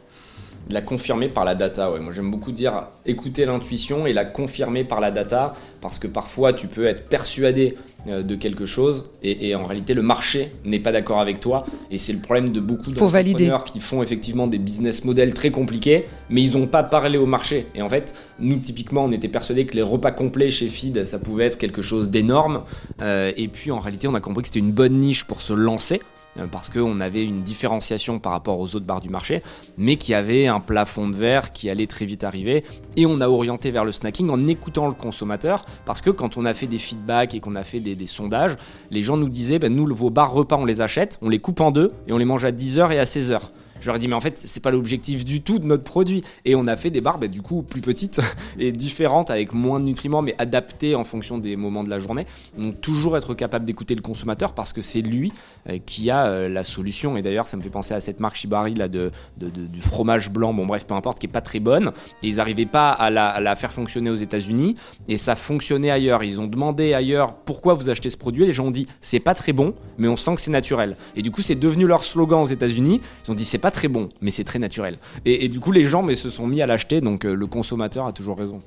la 0.69 0.82
confirmer 0.82 1.30
par 1.30 1.45
la 1.45 1.56
data. 1.56 1.91
Ouais. 1.91 1.99
Moi, 1.99 2.13
j'aime 2.13 2.32
beaucoup 2.32 2.51
dire 2.51 2.88
écouter 3.06 3.45
l'intuition 3.45 4.06
et 4.08 4.13
la 4.13 4.25
confirmer 4.25 4.84
par 4.84 4.99
la 4.99 5.12
data, 5.12 5.53
parce 5.82 5.99
que 5.99 6.08
parfois, 6.08 6.53
tu 6.53 6.67
peux 6.67 6.86
être 6.86 7.06
persuadé 7.08 7.75
euh, 8.08 8.23
de 8.23 8.36
quelque 8.36 8.65
chose 8.65 9.12
et, 9.23 9.56
en 9.56 9.65
réalité, 9.65 9.93
le 9.93 10.01
marché 10.01 10.51
n'est 10.63 10.80
pas 10.80 10.91
d'accord 10.91 11.19
avec 11.19 11.39
toi. 11.39 11.65
Et 11.91 11.97
c'est 11.97 12.13
le 12.13 12.19
problème 12.19 12.49
de 12.49 12.60
beaucoup 12.60 12.91
d'entrepreneurs 12.91 13.63
qui 13.63 13.80
font 13.80 14.03
effectivement 14.03 14.47
des 14.47 14.60
business 14.60 15.03
models 15.03 15.34
très 15.34 15.49
compliqués, 15.49 16.06
mais 16.30 16.41
ils 16.41 16.58
n'ont 16.58 16.67
pas 16.67 16.84
parlé 16.84 17.17
au 17.17 17.25
marché. 17.25 17.65
Et 17.75 17.82
en 17.82 17.89
fait, 17.89 18.13
nous, 18.39 18.58
typiquement, 18.58 19.06
on 19.06 19.12
était 19.12 19.27
persuadés 19.27 19.65
que 19.65 19.75
les 19.75 19.82
repas 19.82 20.12
complets 20.12 20.49
chez 20.49 20.69
Feed, 20.69 21.06
ça 21.06 21.19
pouvait 21.19 21.45
être 21.45 21.58
quelque 21.58 21.82
chose 21.82 22.10
d'énorme. 22.10 22.62
Euh, 23.01 23.32
et 23.36 23.47
puis, 23.47 23.71
en 23.71 23.80
réalité, 23.80 24.08
on 24.08 24.15
a 24.15 24.21
compris 24.21 24.43
que 24.43 24.47
c'était 24.49 24.60
une 24.60 24.71
bonne 24.71 24.99
niche 24.99 25.25
pour 25.25 25.41
se 25.41 25.53
lancer. 25.53 26.01
Euh, 26.39 26.47
parce 26.47 26.69
qu'on 26.69 27.00
avait 27.00 27.23
une 27.23 27.41
différenciation 27.41 28.19
par 28.19 28.32
rapport 28.32 28.60
aux 28.60 28.76
autres 28.76 28.86
bars 28.86 29.02
du 29.02 29.10
marché, 29.10 29.41
mais 29.78 29.95
qui 29.95 30.13
avait 30.13 30.47
un 30.47 30.60
plafond 30.60 31.10
de 31.10 31.15
verre 31.15 31.52
qui 31.52 31.69
allait 31.69 31.88
très 31.88 32.06
vite 32.06 32.23
arriver. 32.23 32.63
Et 32.95 33.06
on 33.06 33.21
a 33.21 33.28
orienté 33.28 33.71
vers 33.71 33.84
le 33.84 33.91
snacking 33.91 34.30
en 34.30 34.47
écoutant 34.47 34.88
le 34.88 34.93
consommateur, 34.93 35.65
parce 35.86 36.02
que 36.02 36.10
quand 36.10 36.38
on 36.38 36.45
a 36.45 36.54
fait 36.54 36.67
des 36.67 36.78
feedbacks 36.78 37.34
et 37.34 37.39
qu'on 37.39 37.56
a 37.56 37.63
fait 37.63 37.80
des, 37.80 38.06
sondages, 38.06 38.56
les 38.91 39.02
gens 39.02 39.17
nous 39.17 39.30
disaient, 39.30 39.60
ben, 39.60 39.73
nous, 39.73 39.93
vos 39.95 40.10
bars 40.10 40.32
repas, 40.32 40.58
on 40.58 40.65
les 40.65 40.82
achète, 40.82 41.17
on 41.21 41.30
les 41.30 41.39
coupe 41.39 41.62
en 41.62 41.71
deux 41.71 41.89
et 42.08 42.13
on 42.13 42.17
les 42.17 42.26
mange 42.26 42.45
à 42.45 42.52
10h 42.52 42.91
et 42.91 43.00
à 43.00 43.04
16h. 43.04 43.41
Je 43.82 43.88
leur 43.88 43.96
ai 43.96 44.00
dit, 44.00 44.08
mais 44.08 44.16
en 44.16 44.22
fait, 44.22 44.38
c'est 44.38 44.63
pas 44.63 44.72
l'objectif 44.72 45.26
du 45.26 45.42
tout 45.42 45.60
de 45.60 45.66
notre 45.66 45.84
produit. 45.84 46.22
Et 46.46 46.56
on 46.56 46.68
a 46.68 46.76
fait 46.76 46.90
des 46.90 47.02
barres, 47.02 47.18
bah, 47.18 47.28
du 47.28 47.42
coup, 47.42 47.62
plus 47.62 47.82
petites 47.82 48.22
et 48.60 48.72
différentes, 48.72 49.30
avec 49.30 49.54
moins 49.54 49.80
de 49.80 49.86
nutriments, 49.86 50.22
mais 50.22 50.36
adaptées 50.38 50.96
en 50.96 51.04
fonction 51.04 51.38
des 51.38 51.56
moments 51.56 51.84
de 51.84 51.90
la 51.90 52.00
journée. 52.00 52.26
Donc, 52.58 52.82
toujours 52.82 53.18
être 53.18 53.34
capable 53.34 53.66
d'écouter 53.66 53.96
le 53.96 54.02
consommateur 54.02 54.54
parce 54.54 54.74
que 54.74 54.82
c'est 54.82 55.02
lui 55.02 55.32
euh, 55.70 55.78
qui 55.86 56.10
a 56.10 56.28
euh, 56.28 56.50
la 56.50 56.63
solution. 56.63 57.18
Et 57.18 57.22
d'ailleurs, 57.22 57.48
ça 57.48 57.58
me 57.58 57.62
fait 57.62 57.70
penser 57.70 57.94
à 57.94 58.00
cette 58.00 58.20
marque 58.20 58.36
Shibari, 58.36 58.74
là, 58.74 58.88
de, 58.88 59.12
du 59.38 59.82
fromage 59.82 60.30
blanc, 60.30 60.54
bon, 60.54 60.66
bref, 60.66 60.86
peu 60.86 60.94
importe, 60.94 61.20
qui 61.20 61.28
est 61.28 61.30
pas 61.30 61.42
très 61.42 61.60
bonne. 61.60 61.92
Et 62.24 62.28
ils 62.28 62.36
n'arrivaient 62.38 62.66
pas 62.66 62.92
à 62.92 63.10
la, 63.10 63.28
à 63.30 63.40
la, 63.40 63.56
faire 63.56 63.72
fonctionner 63.72 64.10
aux 64.10 64.16
États-Unis. 64.16 64.76
Et 65.08 65.18
ça 65.18 65.36
fonctionnait 65.36 65.92
ailleurs. 65.92 66.24
Ils 66.24 66.40
ont 66.42 66.48
demandé 66.48 66.94
ailleurs 66.94 67.36
pourquoi 67.36 67.74
vous 67.74 67.90
achetez 67.90 68.10
ce 68.10 68.18
produit. 68.18 68.44
Et 68.44 68.48
les 68.48 68.54
gens 68.54 68.66
ont 68.66 68.72
dit, 68.72 68.88
c'est 69.02 69.20
pas 69.20 69.36
très 69.36 69.54
bon, 69.54 69.74
mais 69.98 70.08
on 70.08 70.18
sent 70.18 70.36
que 70.36 70.42
c'est 70.42 70.52
naturel. 70.52 70.96
Et 71.16 71.22
du 71.22 71.32
coup, 71.32 71.42
c'est 71.42 71.56
devenu 71.56 71.86
leur 71.86 72.04
slogan 72.04 72.42
aux 72.42 72.46
États-Unis. 72.46 73.02
Ils 73.26 73.32
ont 73.32 73.36
dit, 73.36 73.46
c'est 73.46 73.58
pas 73.58 73.66
très 73.71 73.88
bon, 73.88 74.10
mais 74.21 74.32
c'est 74.32 74.43
très 74.43 74.60
naturel. 74.60 74.97
Et, 75.25 75.47
du 75.49 75.60
coup, 75.60 75.71
les 75.71 75.84
gens 75.84 76.03
mais, 76.03 76.15
se 76.15 76.30
sont 76.30 76.47
mis 76.47 76.62
à 76.62 76.67
l'acheter, 76.67 77.01
donc 77.01 77.25
euh, 77.25 77.34
le 77.34 77.47
consommateur 77.47 78.06
a 78.06 78.12
toujours 78.12 78.38
raison. 78.38 78.60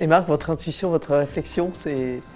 Et 0.00 0.06
Marc, 0.06 0.28
votre 0.28 0.50
intuition, 0.50 0.90
votre 0.90 1.14
réflexion, 1.14 1.70
c'est... 1.74 2.20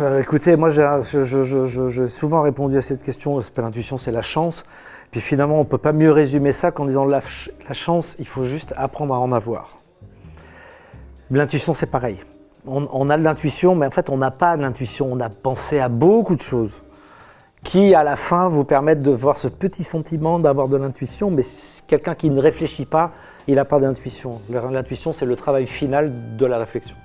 Euh, 0.00 0.20
écoutez, 0.20 0.56
moi 0.56 0.70
j'ai 0.70 2.08
souvent 2.08 2.42
répondu 2.42 2.76
à 2.76 2.80
cette 2.80 3.02
question, 3.02 3.38
l'intuition, 3.58 3.98
c'est 3.98 4.12
la 4.12 4.22
chance. 4.22 4.64
Puis 5.10 5.20
finalement, 5.20 5.56
on 5.56 5.64
ne 5.64 5.68
peut 5.68 5.78
pas 5.78 5.92
mieux 5.92 6.12
résumer 6.12 6.52
ça 6.52 6.70
qu'en 6.70 6.84
disant 6.84 7.04
la, 7.04 7.20
la 7.66 7.74
chance, 7.74 8.16
il 8.18 8.26
faut 8.26 8.44
juste 8.44 8.72
apprendre 8.76 9.12
à 9.14 9.18
en 9.18 9.32
avoir. 9.32 9.78
L'intuition, 11.30 11.74
c'est 11.74 11.90
pareil. 11.90 12.18
On, 12.66 12.88
on, 12.92 13.10
a 13.10 13.18
de 13.18 13.24
l'intuition, 13.24 13.74
mais 13.74 13.86
en 13.86 13.90
fait, 13.90 14.08
on 14.10 14.16
n'a 14.16 14.30
pas 14.30 14.56
d'intuition. 14.56 15.08
On 15.10 15.20
a 15.20 15.28
pensé 15.28 15.80
à 15.80 15.88
beaucoup 15.88 16.36
de 16.36 16.42
choses 16.42 16.80
qui, 17.62 17.94
à 17.94 18.04
la 18.04 18.16
fin, 18.16 18.48
vous 18.48 18.64
permettent 18.64 19.02
de 19.02 19.10
voir 19.10 19.36
ce 19.36 19.48
petit 19.48 19.84
sentiment 19.84 20.38
d'avoir 20.38 20.68
de 20.68 20.76
l'intuition. 20.76 21.30
Mais 21.30 21.42
quelqu'un 21.86 22.14
qui 22.14 22.30
ne 22.30 22.40
réfléchit 22.40 22.86
pas, 22.86 23.12
il 23.46 23.56
n'a 23.56 23.64
pas 23.64 23.80
d'intuition. 23.80 24.40
L'intuition, 24.48 25.12
c'est 25.12 25.26
le 25.26 25.36
travail 25.36 25.66
final 25.66 26.36
de 26.36 26.46
la 26.46 26.58
réflexion. 26.58 26.96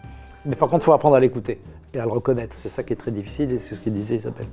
Mais 0.45 0.55
par 0.55 0.69
contre, 0.69 0.83
il 0.83 0.85
faut 0.85 0.93
apprendre 0.93 1.15
à 1.15 1.19
l'écouter 1.19 1.59
et 1.93 1.99
à 1.99 2.03
le 2.03 2.11
reconnaître. 2.11 2.55
C'est 2.61 2.69
ça 2.69 2.83
qui 2.83 2.93
est 2.93 2.97
très 2.97 3.11
difficile 3.11 3.51
et 3.51 3.57
c'est 3.57 3.75
ce 3.75 3.79
qu'il 3.79 3.93
disait 3.93 4.15
Isabelle. 4.15 4.47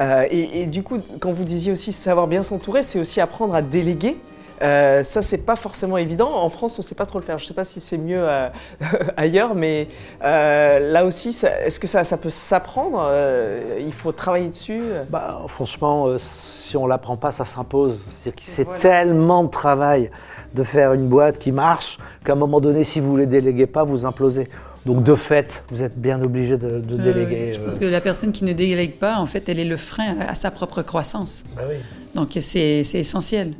Euh, 0.00 0.26
et, 0.30 0.62
et, 0.62 0.66
du 0.66 0.82
coup, 0.82 0.98
quand 1.20 1.32
vous 1.32 1.44
disiez 1.44 1.72
aussi 1.72 1.92
savoir 1.92 2.26
bien 2.26 2.42
s'entourer, 2.42 2.82
c'est 2.82 2.98
aussi 2.98 3.20
apprendre 3.20 3.54
à 3.54 3.62
déléguer. 3.62 4.16
Euh, 4.62 5.04
ça, 5.04 5.22
c'est 5.22 5.38
pas 5.38 5.56
forcément 5.56 5.96
évident. 5.96 6.30
En 6.32 6.48
France, 6.48 6.78
on 6.78 6.82
sait 6.82 6.94
pas 6.94 7.06
trop 7.06 7.18
le 7.18 7.24
faire. 7.24 7.38
Je 7.38 7.46
sais 7.46 7.54
pas 7.54 7.64
si 7.64 7.80
c'est 7.80 7.98
mieux 7.98 8.22
euh, 8.22 8.48
ailleurs, 9.16 9.54
mais 9.54 9.88
euh, 10.22 10.92
là 10.92 11.04
aussi, 11.04 11.36
est-ce 11.64 11.80
que 11.80 11.86
ça, 11.86 12.04
ça 12.04 12.16
peut 12.16 12.30
s'apprendre 12.30 13.06
euh, 13.10 13.78
Il 13.80 13.92
faut 13.92 14.12
travailler 14.12 14.48
dessus 14.48 14.82
bah, 15.10 15.42
Franchement, 15.48 16.06
euh, 16.06 16.18
si 16.20 16.76
on 16.76 16.86
l'apprend 16.86 17.16
pas, 17.16 17.32
ça 17.32 17.44
s'impose. 17.44 17.98
C'est 18.42 18.72
tellement 18.74 19.44
de 19.44 19.50
travail 19.50 20.10
de 20.54 20.62
faire 20.62 20.92
une 20.92 21.08
boîte 21.08 21.38
qui 21.38 21.50
marche 21.50 21.98
qu'à 22.24 22.32
un 22.32 22.36
moment 22.36 22.60
donné, 22.60 22.84
si 22.84 23.00
vous 23.00 23.14
ne 23.14 23.20
les 23.20 23.26
déléguez 23.26 23.66
pas, 23.66 23.84
vous 23.84 24.06
implosez. 24.06 24.48
Donc 24.86 25.02
de 25.02 25.14
fait, 25.16 25.64
vous 25.70 25.82
êtes 25.82 25.98
bien 25.98 26.20
obligé 26.22 26.58
de, 26.58 26.78
de 26.78 26.96
déléguer. 26.98 27.54
je 27.54 27.60
pense 27.60 27.78
que 27.78 27.86
la 27.86 28.02
personne 28.02 28.32
qui 28.32 28.44
ne 28.44 28.52
délègue 28.52 28.98
pas, 28.98 29.16
en 29.16 29.24
fait, 29.24 29.48
elle 29.48 29.58
est 29.58 29.64
le 29.64 29.78
frein 29.78 30.20
à 30.20 30.34
sa 30.34 30.50
propre 30.50 30.82
croissance. 30.82 31.44
Bah 31.56 31.62
oui. 31.66 31.76
Donc 32.14 32.36
c'est 32.38 32.80
essentiel 32.92 33.54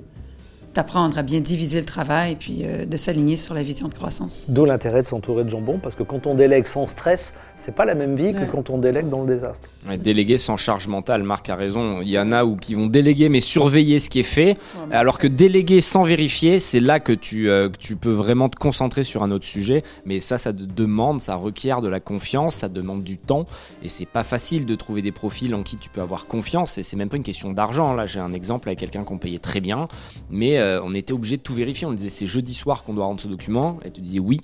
d'apprendre 0.74 1.18
à 1.18 1.22
bien 1.22 1.40
diviser 1.40 1.80
le 1.80 1.86
travail 1.86 2.32
et 2.32 2.36
puis 2.36 2.60
euh, 2.62 2.84
de 2.84 2.96
s'aligner 2.96 3.36
sur 3.36 3.54
la 3.54 3.62
vision 3.62 3.88
de 3.88 3.94
croissance. 3.94 4.46
D'où 4.48 4.64
l'intérêt 4.64 5.02
de 5.02 5.06
s'entourer 5.06 5.44
de 5.44 5.50
jambon, 5.50 5.78
parce 5.78 5.94
que 5.94 6.02
quand 6.02 6.26
on 6.26 6.34
délègue 6.34 6.66
sans 6.66 6.86
stress, 6.86 7.34
c'est 7.56 7.74
pas 7.74 7.84
la 7.84 7.94
même 7.94 8.16
vie 8.16 8.32
que 8.32 8.44
quand 8.50 8.68
on 8.70 8.78
délègue 8.78 9.08
dans 9.08 9.22
le 9.22 9.28
désastre. 9.28 9.68
déléguer 10.02 10.38
sans 10.38 10.56
charge 10.56 10.88
mentale, 10.88 11.22
Marc 11.22 11.48
a 11.50 11.56
raison. 11.56 12.00
Il 12.02 12.08
y 12.08 12.18
en 12.18 12.32
a 12.32 12.44
où 12.44 12.56
qui 12.56 12.74
vont 12.74 12.86
déléguer 12.86 13.28
mais 13.28 13.40
surveiller 13.40 14.00
ce 14.00 14.10
qui 14.10 14.20
est 14.20 14.22
fait, 14.24 14.56
alors 14.90 15.18
que 15.18 15.28
déléguer 15.28 15.80
sans 15.80 16.02
vérifier, 16.02 16.58
c'est 16.58 16.80
là 16.80 16.98
que 16.98 17.12
tu, 17.12 17.48
euh, 17.48 17.68
que 17.68 17.78
tu 17.78 17.96
peux 17.96 18.10
vraiment 18.10 18.48
te 18.48 18.56
concentrer 18.56 19.04
sur 19.04 19.22
un 19.22 19.30
autre 19.30 19.44
sujet. 19.44 19.82
Mais 20.04 20.18
ça, 20.18 20.36
ça 20.36 20.52
demande, 20.52 21.20
ça 21.20 21.36
requiert 21.36 21.80
de 21.80 21.88
la 21.88 22.00
confiance, 22.00 22.56
ça 22.56 22.68
demande 22.68 23.04
du 23.04 23.18
temps, 23.18 23.44
et 23.82 23.88
c'est 23.88 24.06
pas 24.06 24.24
facile 24.24 24.66
de 24.66 24.74
trouver 24.74 25.02
des 25.02 25.12
profils 25.12 25.54
en 25.54 25.62
qui 25.62 25.76
tu 25.76 25.90
peux 25.90 26.00
avoir 26.00 26.26
confiance. 26.26 26.78
Et 26.78 26.82
c'est 26.82 26.96
même 26.96 27.08
pas 27.08 27.16
une 27.16 27.22
question 27.22 27.52
d'argent. 27.52 27.92
Là, 27.94 28.06
j'ai 28.06 28.20
un 28.20 28.32
exemple 28.32 28.68
avec 28.68 28.80
quelqu'un 28.80 29.04
qu'on 29.04 29.18
payait 29.18 29.38
très 29.38 29.60
bien, 29.60 29.86
mais 30.30 30.58
euh, 30.64 30.80
on 30.82 30.94
était 30.94 31.12
obligé 31.12 31.36
de 31.36 31.42
tout 31.42 31.54
vérifier. 31.54 31.86
On 31.86 31.92
disait 31.92 32.10
c'est 32.10 32.26
jeudi 32.26 32.54
soir 32.54 32.82
qu'on 32.82 32.94
doit 32.94 33.04
rendre 33.04 33.20
ce 33.20 33.28
document, 33.28 33.78
et 33.84 33.90
tu 33.90 34.00
disais 34.00 34.18
oui. 34.18 34.40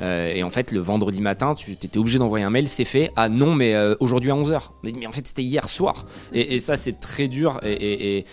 Euh, 0.00 0.32
et 0.34 0.42
en 0.42 0.50
fait, 0.50 0.72
le 0.72 0.80
vendredi 0.80 1.22
matin, 1.22 1.54
tu 1.54 1.72
étais 1.72 1.98
obligé 1.98 2.18
d'envoyer 2.18 2.44
un 2.44 2.50
mail, 2.50 2.68
c'est 2.68 2.84
fait. 2.84 3.10
Ah 3.16 3.28
non, 3.28 3.54
mais 3.54 3.74
euh, 3.74 3.94
aujourd'hui 4.00 4.30
à 4.30 4.34
11h. 4.34 4.60
Mais 4.82 5.06
en 5.06 5.12
fait, 5.12 5.26
c'était 5.26 5.42
hier 5.42 5.68
soir. 5.68 6.06
Et, 6.32 6.58
ça, 6.58 6.76
c'est 6.76 7.00
très 7.00 7.28
dur. 7.28 7.60
Et, 7.64 8.24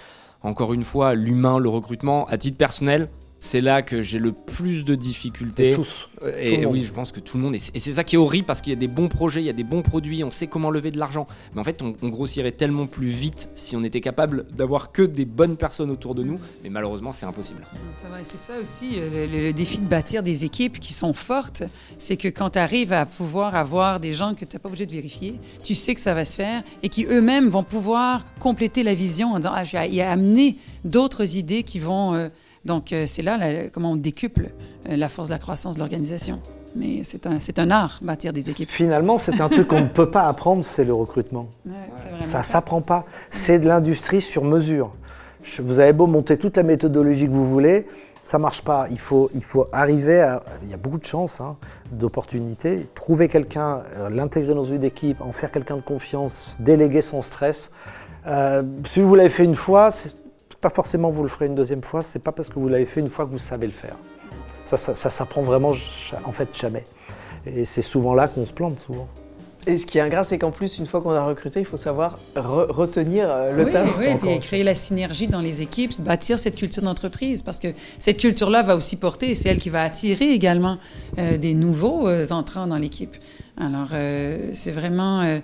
encore 0.42 0.74
une 0.74 0.84
fois, 0.84 1.14
l'humain, 1.14 1.60
le 1.60 1.70
recrutement, 1.70 2.26
à 2.28 2.38
titre 2.38 2.58
personnel, 2.58 3.10
c'est 3.44 3.60
là 3.60 3.82
que 3.82 4.02
j'ai 4.04 4.20
le 4.20 4.32
plus 4.34 4.86
de 4.86 4.94
difficultés. 4.94 5.72
Et 5.72 5.76
tous. 5.76 6.08
Euh, 6.22 6.40
Et 6.40 6.66
oui, 6.68 6.86
je 6.86 6.94
pense 6.94 7.12
que 7.12 7.20
tout 7.20 7.38
le 7.38 7.44
monde. 7.44 7.56
Et 7.56 7.60
c'est 7.60 7.76
et 7.76 7.80
c'est 7.80 7.94
ça 7.94 8.04
qui 8.04 8.16
est 8.16 8.20
horrible 8.20 8.46
parce 8.46 8.62
qu'il 8.62 8.72
y 8.72 8.76
a 8.76 8.80
des 8.80 8.88
bons 8.88 9.08
projets, 9.08 9.42
il 9.42 9.46
y 9.46 9.50
a 9.50 9.54
des 9.54 9.64
bons 9.64 9.82
produits, 9.82 10.24
on 10.24 10.30
sait 10.30 10.46
comment 10.46 10.70
lever 10.70 10.92
de 10.92 11.00
l'argent. 11.00 11.26
Mais 11.56 11.60
en 11.60 11.64
fait, 11.64 11.82
on, 11.82 11.96
on 12.04 12.10
grossirait 12.10 12.52
tellement 12.52 12.86
plus 12.86 13.08
vite 13.08 13.50
si 13.56 13.76
on 13.76 13.84
était 13.84 14.00
capable 14.00 14.46
d'avoir 14.56 14.92
que 14.92 15.02
des 15.02 15.26
bonnes 15.26 15.58
personnes 15.58 15.90
autour 15.90 16.14
de 16.14 16.22
nous. 16.24 16.40
Mais 16.64 16.70
malheureusement, 16.70 17.12
c'est 17.12 17.26
impossible. 17.26 17.62
Ça 18.00 18.08
va, 18.10 18.22
et 18.22 18.24
c'est 18.26 18.38
ça 18.38 18.60
aussi 18.62 18.92
euh, 19.00 19.10
le, 19.10 19.26
le- 19.26 19.42
le 19.48 19.54
défi 19.54 19.80
de 19.80 19.86
bâtir 19.88 20.22
des 20.22 20.46
équipes 20.46 20.80
qui 20.80 20.94
sont 20.94 21.14
fortes, 21.14 21.64
c'est 21.98 22.18
que 22.18 22.28
quand 22.28 22.52
tu 22.52 22.60
arrives 22.60 22.94
à 22.94 23.08
pouvoir 23.08 23.56
avoir 23.56 24.00
des 24.00 24.14
gens 24.14 24.36
que 24.36 24.46
tu 24.46 24.56
n'es 24.56 24.60
pas 24.60 24.70
obligé 24.70 24.86
de 24.86 24.92
vérifier, 24.92 25.40
tu 25.64 25.74
sais 25.74 25.96
que 25.96 26.02
ça 26.02 26.14
va 26.14 26.26
se 26.26 26.36
faire 26.36 26.62
et 26.84 26.90
qui 26.90 27.06
eux-mêmes 27.06 27.50
vont 27.50 27.64
pouvoir 27.64 28.24
compléter 28.40 28.84
la 28.84 28.94
vision 28.94 29.34
en 29.34 29.38
disant 29.38 29.52
ah, 29.56 29.64
j'ai 29.64 30.02
amené 30.04 30.58
d'autres 30.86 31.36
idées 31.38 31.64
qui 31.64 31.80
vont. 31.80 32.14
euh, 32.14 32.30
donc 32.66 32.94
euh, 32.94 33.06
c'est 33.08 33.22
là 33.22 33.38
la- 33.38 33.70
comment 33.70 33.92
on 33.92 33.96
décuple 33.96 34.50
euh, 34.90 34.96
la 34.96 35.10
force 35.10 35.30
de 35.30 35.34
la 35.34 35.40
croissance 35.40 35.76
de 35.76 35.80
l'organisation. 35.80 36.40
Mais 36.76 37.04
c'est 37.04 37.28
un, 37.28 37.40
c'est 37.42 37.60
un 37.60 37.70
art, 37.70 38.00
bâtir 38.02 38.32
des 38.32 38.50
équipes. 38.50 38.70
Finalement, 38.70 39.18
c'est 39.18 39.42
un 39.42 39.50
truc 39.50 39.68
qu'on 39.68 39.82
ne 39.82 39.88
peut 39.90 40.10
pas 40.10 40.30
apprendre, 40.30 40.64
c'est 40.64 40.86
le 40.86 40.94
recrutement. 40.94 41.48
Ouais, 41.66 41.74
Ça 42.26 42.44
s'apprend 42.44 42.80
pas. 42.82 43.06
C'est 43.30 43.60
de 43.60 43.68
l'industrie 43.68 44.22
sur 44.22 44.46
mesure. 44.46 44.94
Je- 45.44 45.62
Vous 45.62 45.82
avez 45.82 45.92
beau 45.92 46.08
monter 46.08 46.38
toute 46.38 46.56
la 46.56 46.64
méthodologie 46.64 47.26
que 47.26 47.32
vous 47.32 47.46
voulez, 47.46 47.88
ça 48.24 48.38
marche 48.40 48.62
pas. 48.64 48.88
Il 48.90 49.00
faut, 49.00 49.30
il 49.36 49.44
faut 49.44 49.68
arriver 49.74 50.22
à. 50.22 50.44
Il 50.64 50.70
y 50.70 50.74
a 50.74 50.78
beaucoup 50.78 51.00
de 51.00 51.06
chances, 51.06 51.42
hein, 51.42 51.58
d'opportunités. 51.92 52.88
Trouver 52.96 53.28
quelqu'un, 53.28 53.82
euh, 53.98 54.10
l'intégrer 54.10 54.54
dans 54.54 54.64
une 54.64 54.84
équipe, 54.86 55.20
en 55.22 55.34
faire 55.34 55.52
quelqu'un 55.52 55.76
de 55.76 55.82
confiance, 55.82 56.56
déléguer 56.60 57.02
son 57.02 57.22
stress. 57.22 57.70
Euh, 58.28 58.64
si 58.86 59.02
vous 59.02 59.14
l'avez 59.16 59.30
fait 59.30 59.44
une 59.46 59.56
fois, 59.56 59.92
c'est 59.92 60.14
pas 60.62 60.70
forcément 60.70 61.10
vous 61.10 61.24
le 61.24 61.30
ferez 61.30 61.48
une 61.48 61.56
deuxième 61.56 61.82
fois. 61.84 62.04
C'est 62.04 62.20
pas 62.20 62.32
parce 62.32 62.48
que 62.50 62.60
vous 62.60 62.70
l'avez 62.70 62.86
fait 62.86 63.02
une 63.02 63.10
fois 63.10 63.26
que 63.26 63.32
vous 63.32 63.40
savez 63.40 63.66
le 63.66 63.74
faire. 63.74 63.96
Ça, 64.66 64.78
ça, 64.78 64.96
ça 64.96 65.10
s'apprend 65.10 65.42
vraiment, 65.42 65.74
en 66.24 66.32
fait, 66.32 66.48
jamais. 66.58 66.84
Et 67.46 67.66
c'est 67.66 67.82
souvent 67.82 68.14
là 68.14 68.28
qu'on 68.28 68.46
se 68.46 68.54
plante, 68.54 68.80
souvent. 68.80 69.08
Et 69.68 69.78
ce 69.78 69.86
qui 69.86 70.00
est 70.00 70.02
ingrat, 70.02 70.24
c'est 70.24 70.40
qu'en 70.40 70.50
plus, 70.50 70.80
une 70.80 70.88
fois 70.88 71.02
qu'on 71.02 71.12
a 71.12 71.24
recruté, 71.24 71.60
il 71.60 71.66
faut 71.66 71.78
savoir 71.78 72.18
re- 72.36 72.72
retenir 72.72 73.28
euh, 73.30 73.52
le 73.52 73.66
oui, 73.66 73.72
talent. 73.72 73.92
oui, 73.98 74.16
puis 74.20 74.40
créer 74.40 74.64
la 74.64 74.74
synergie 74.74 75.28
dans 75.28 75.42
les 75.42 75.62
équipes, 75.62 76.00
bâtir 76.02 76.40
cette 76.40 76.56
culture 76.56 76.82
d'entreprise, 76.82 77.44
parce 77.44 77.60
que 77.60 77.68
cette 78.00 78.18
culture-là 78.18 78.64
va 78.64 78.76
aussi 78.76 78.96
porter, 78.96 79.36
c'est 79.36 79.50
elle 79.50 79.60
qui 79.60 79.70
va 79.70 79.84
attirer 79.84 80.32
également 80.32 80.78
euh, 81.20 81.38
des 81.38 81.54
nouveaux 81.54 82.08
euh, 82.08 82.26
entrants 82.32 82.66
dans 82.66 82.78
l'équipe. 82.78 83.16
Alors, 83.58 83.90
euh, 83.94 84.50
c'est 84.54 84.72
vraiment... 84.72 85.40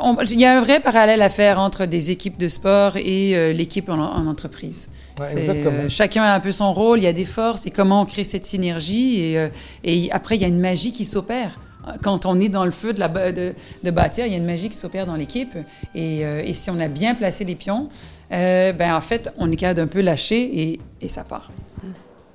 on- 0.00 0.16
il 0.22 0.38
y 0.40 0.44
a 0.44 0.56
un 0.58 0.60
vrai 0.60 0.80
parallèle 0.80 1.22
à 1.22 1.28
faire 1.30 1.58
entre 1.58 1.86
des 1.86 2.10
équipes 2.10 2.38
de 2.38 2.48
sport 2.48 2.96
et 2.96 3.36
euh, 3.36 3.52
l'équipe 3.52 3.88
en, 3.88 3.98
en 3.98 4.26
entreprise. 4.26 4.88
Ouais, 5.20 5.48
euh, 5.48 5.88
chacun 5.88 6.22
a 6.22 6.34
un 6.34 6.40
peu 6.40 6.52
son 6.52 6.72
rôle, 6.72 6.98
il 7.00 7.04
y 7.04 7.06
a 7.06 7.12
des 7.12 7.24
forces, 7.24 7.66
et 7.66 7.70
comment 7.70 8.00
on 8.02 8.06
crée 8.06 8.24
cette 8.24 8.46
synergie. 8.46 9.20
Et, 9.20 9.38
euh, 9.38 9.48
et 9.84 10.10
après, 10.12 10.36
il 10.36 10.42
y 10.42 10.44
a 10.44 10.48
une 10.48 10.60
magie 10.60 10.92
qui 10.92 11.04
s'opère. 11.04 11.58
Quand 12.02 12.26
on 12.26 12.38
est 12.38 12.50
dans 12.50 12.64
le 12.66 12.70
feu 12.70 12.92
de, 12.92 13.00
la, 13.00 13.08
ba- 13.08 13.32
de, 13.32 13.54
de 13.82 13.90
bâtir, 13.90 14.26
il 14.26 14.32
y 14.32 14.34
a 14.34 14.38
une 14.38 14.44
magie 14.44 14.68
qui 14.68 14.76
s'opère 14.76 15.06
dans 15.06 15.16
l'équipe. 15.16 15.54
Et, 15.94 16.24
euh, 16.24 16.42
et 16.44 16.52
si 16.52 16.70
on 16.70 16.78
a 16.78 16.88
bien 16.88 17.14
placé 17.14 17.44
les 17.44 17.54
pions, 17.54 17.88
euh, 18.32 18.72
ben 18.72 18.94
en 18.94 19.00
fait, 19.00 19.32
on 19.38 19.50
est 19.50 19.56
capable 19.56 19.78
d'un 19.78 19.86
peu 19.86 20.00
lâcher 20.02 20.40
et, 20.62 20.80
et 21.00 21.08
ça 21.08 21.24
part. 21.24 21.50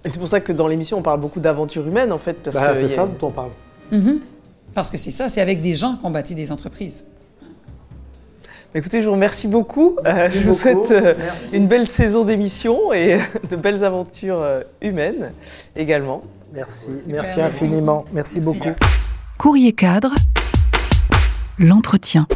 Et 0.03 0.09
c'est 0.09 0.19
pour 0.19 0.27
ça 0.27 0.39
que 0.39 0.51
dans 0.51 0.67
l'émission, 0.67 0.97
on 0.97 1.01
parle 1.03 1.19
beaucoup 1.19 1.39
d'aventure 1.39 1.87
humaine, 1.87 2.11
en 2.11 2.17
fait. 2.17 2.33
Parce 2.43 2.55
Bah, 2.55 2.73
que 2.73 2.79
c'est 2.79 2.85
a- 2.93 2.95
ça 2.97 3.05
dont 3.07 3.27
on 3.27 3.31
parle. 3.31 3.51
Mhm. 3.91 4.19
Parce 4.73 4.91
que 4.91 4.97
c'est 4.97 5.11
ça, 5.11 5.29
c'est 5.29 5.41
avec 5.41 5.61
des 5.61 5.73
gens 5.75 5.95
qu'on 5.95 6.11
bâtit 6.11 6.35
des 6.35 6.51
entreprises. 6.51 7.05
Écoutez, 8.77 9.01
je 9.01 9.07
vous 9.07 9.13
remercie 9.13 9.47
beaucoup. 9.47 9.95
Euh, 10.05 10.29
je 10.29 10.39
vous 10.39 10.43
beaucoup. 10.43 10.53
souhaite 10.53 10.91
euh, 10.91 11.13
une 11.53 11.65
belle 11.65 11.87
saison 11.87 12.25
d'émission 12.25 12.91
et 12.91 13.19
de 13.49 13.55
belles 13.55 13.85
aventures 13.85 14.41
euh, 14.41 14.63
humaines 14.81 15.31
également. 15.77 16.23
Merci, 16.53 16.89
merci 16.89 17.09
merci 17.09 17.41
infiniment. 17.41 18.03
Merci, 18.11 18.41
Merci. 18.41 18.59
beaucoup. 18.59 18.75
Courrier 19.37 19.71
cadre, 19.71 20.13
l'entretien. 21.57 22.27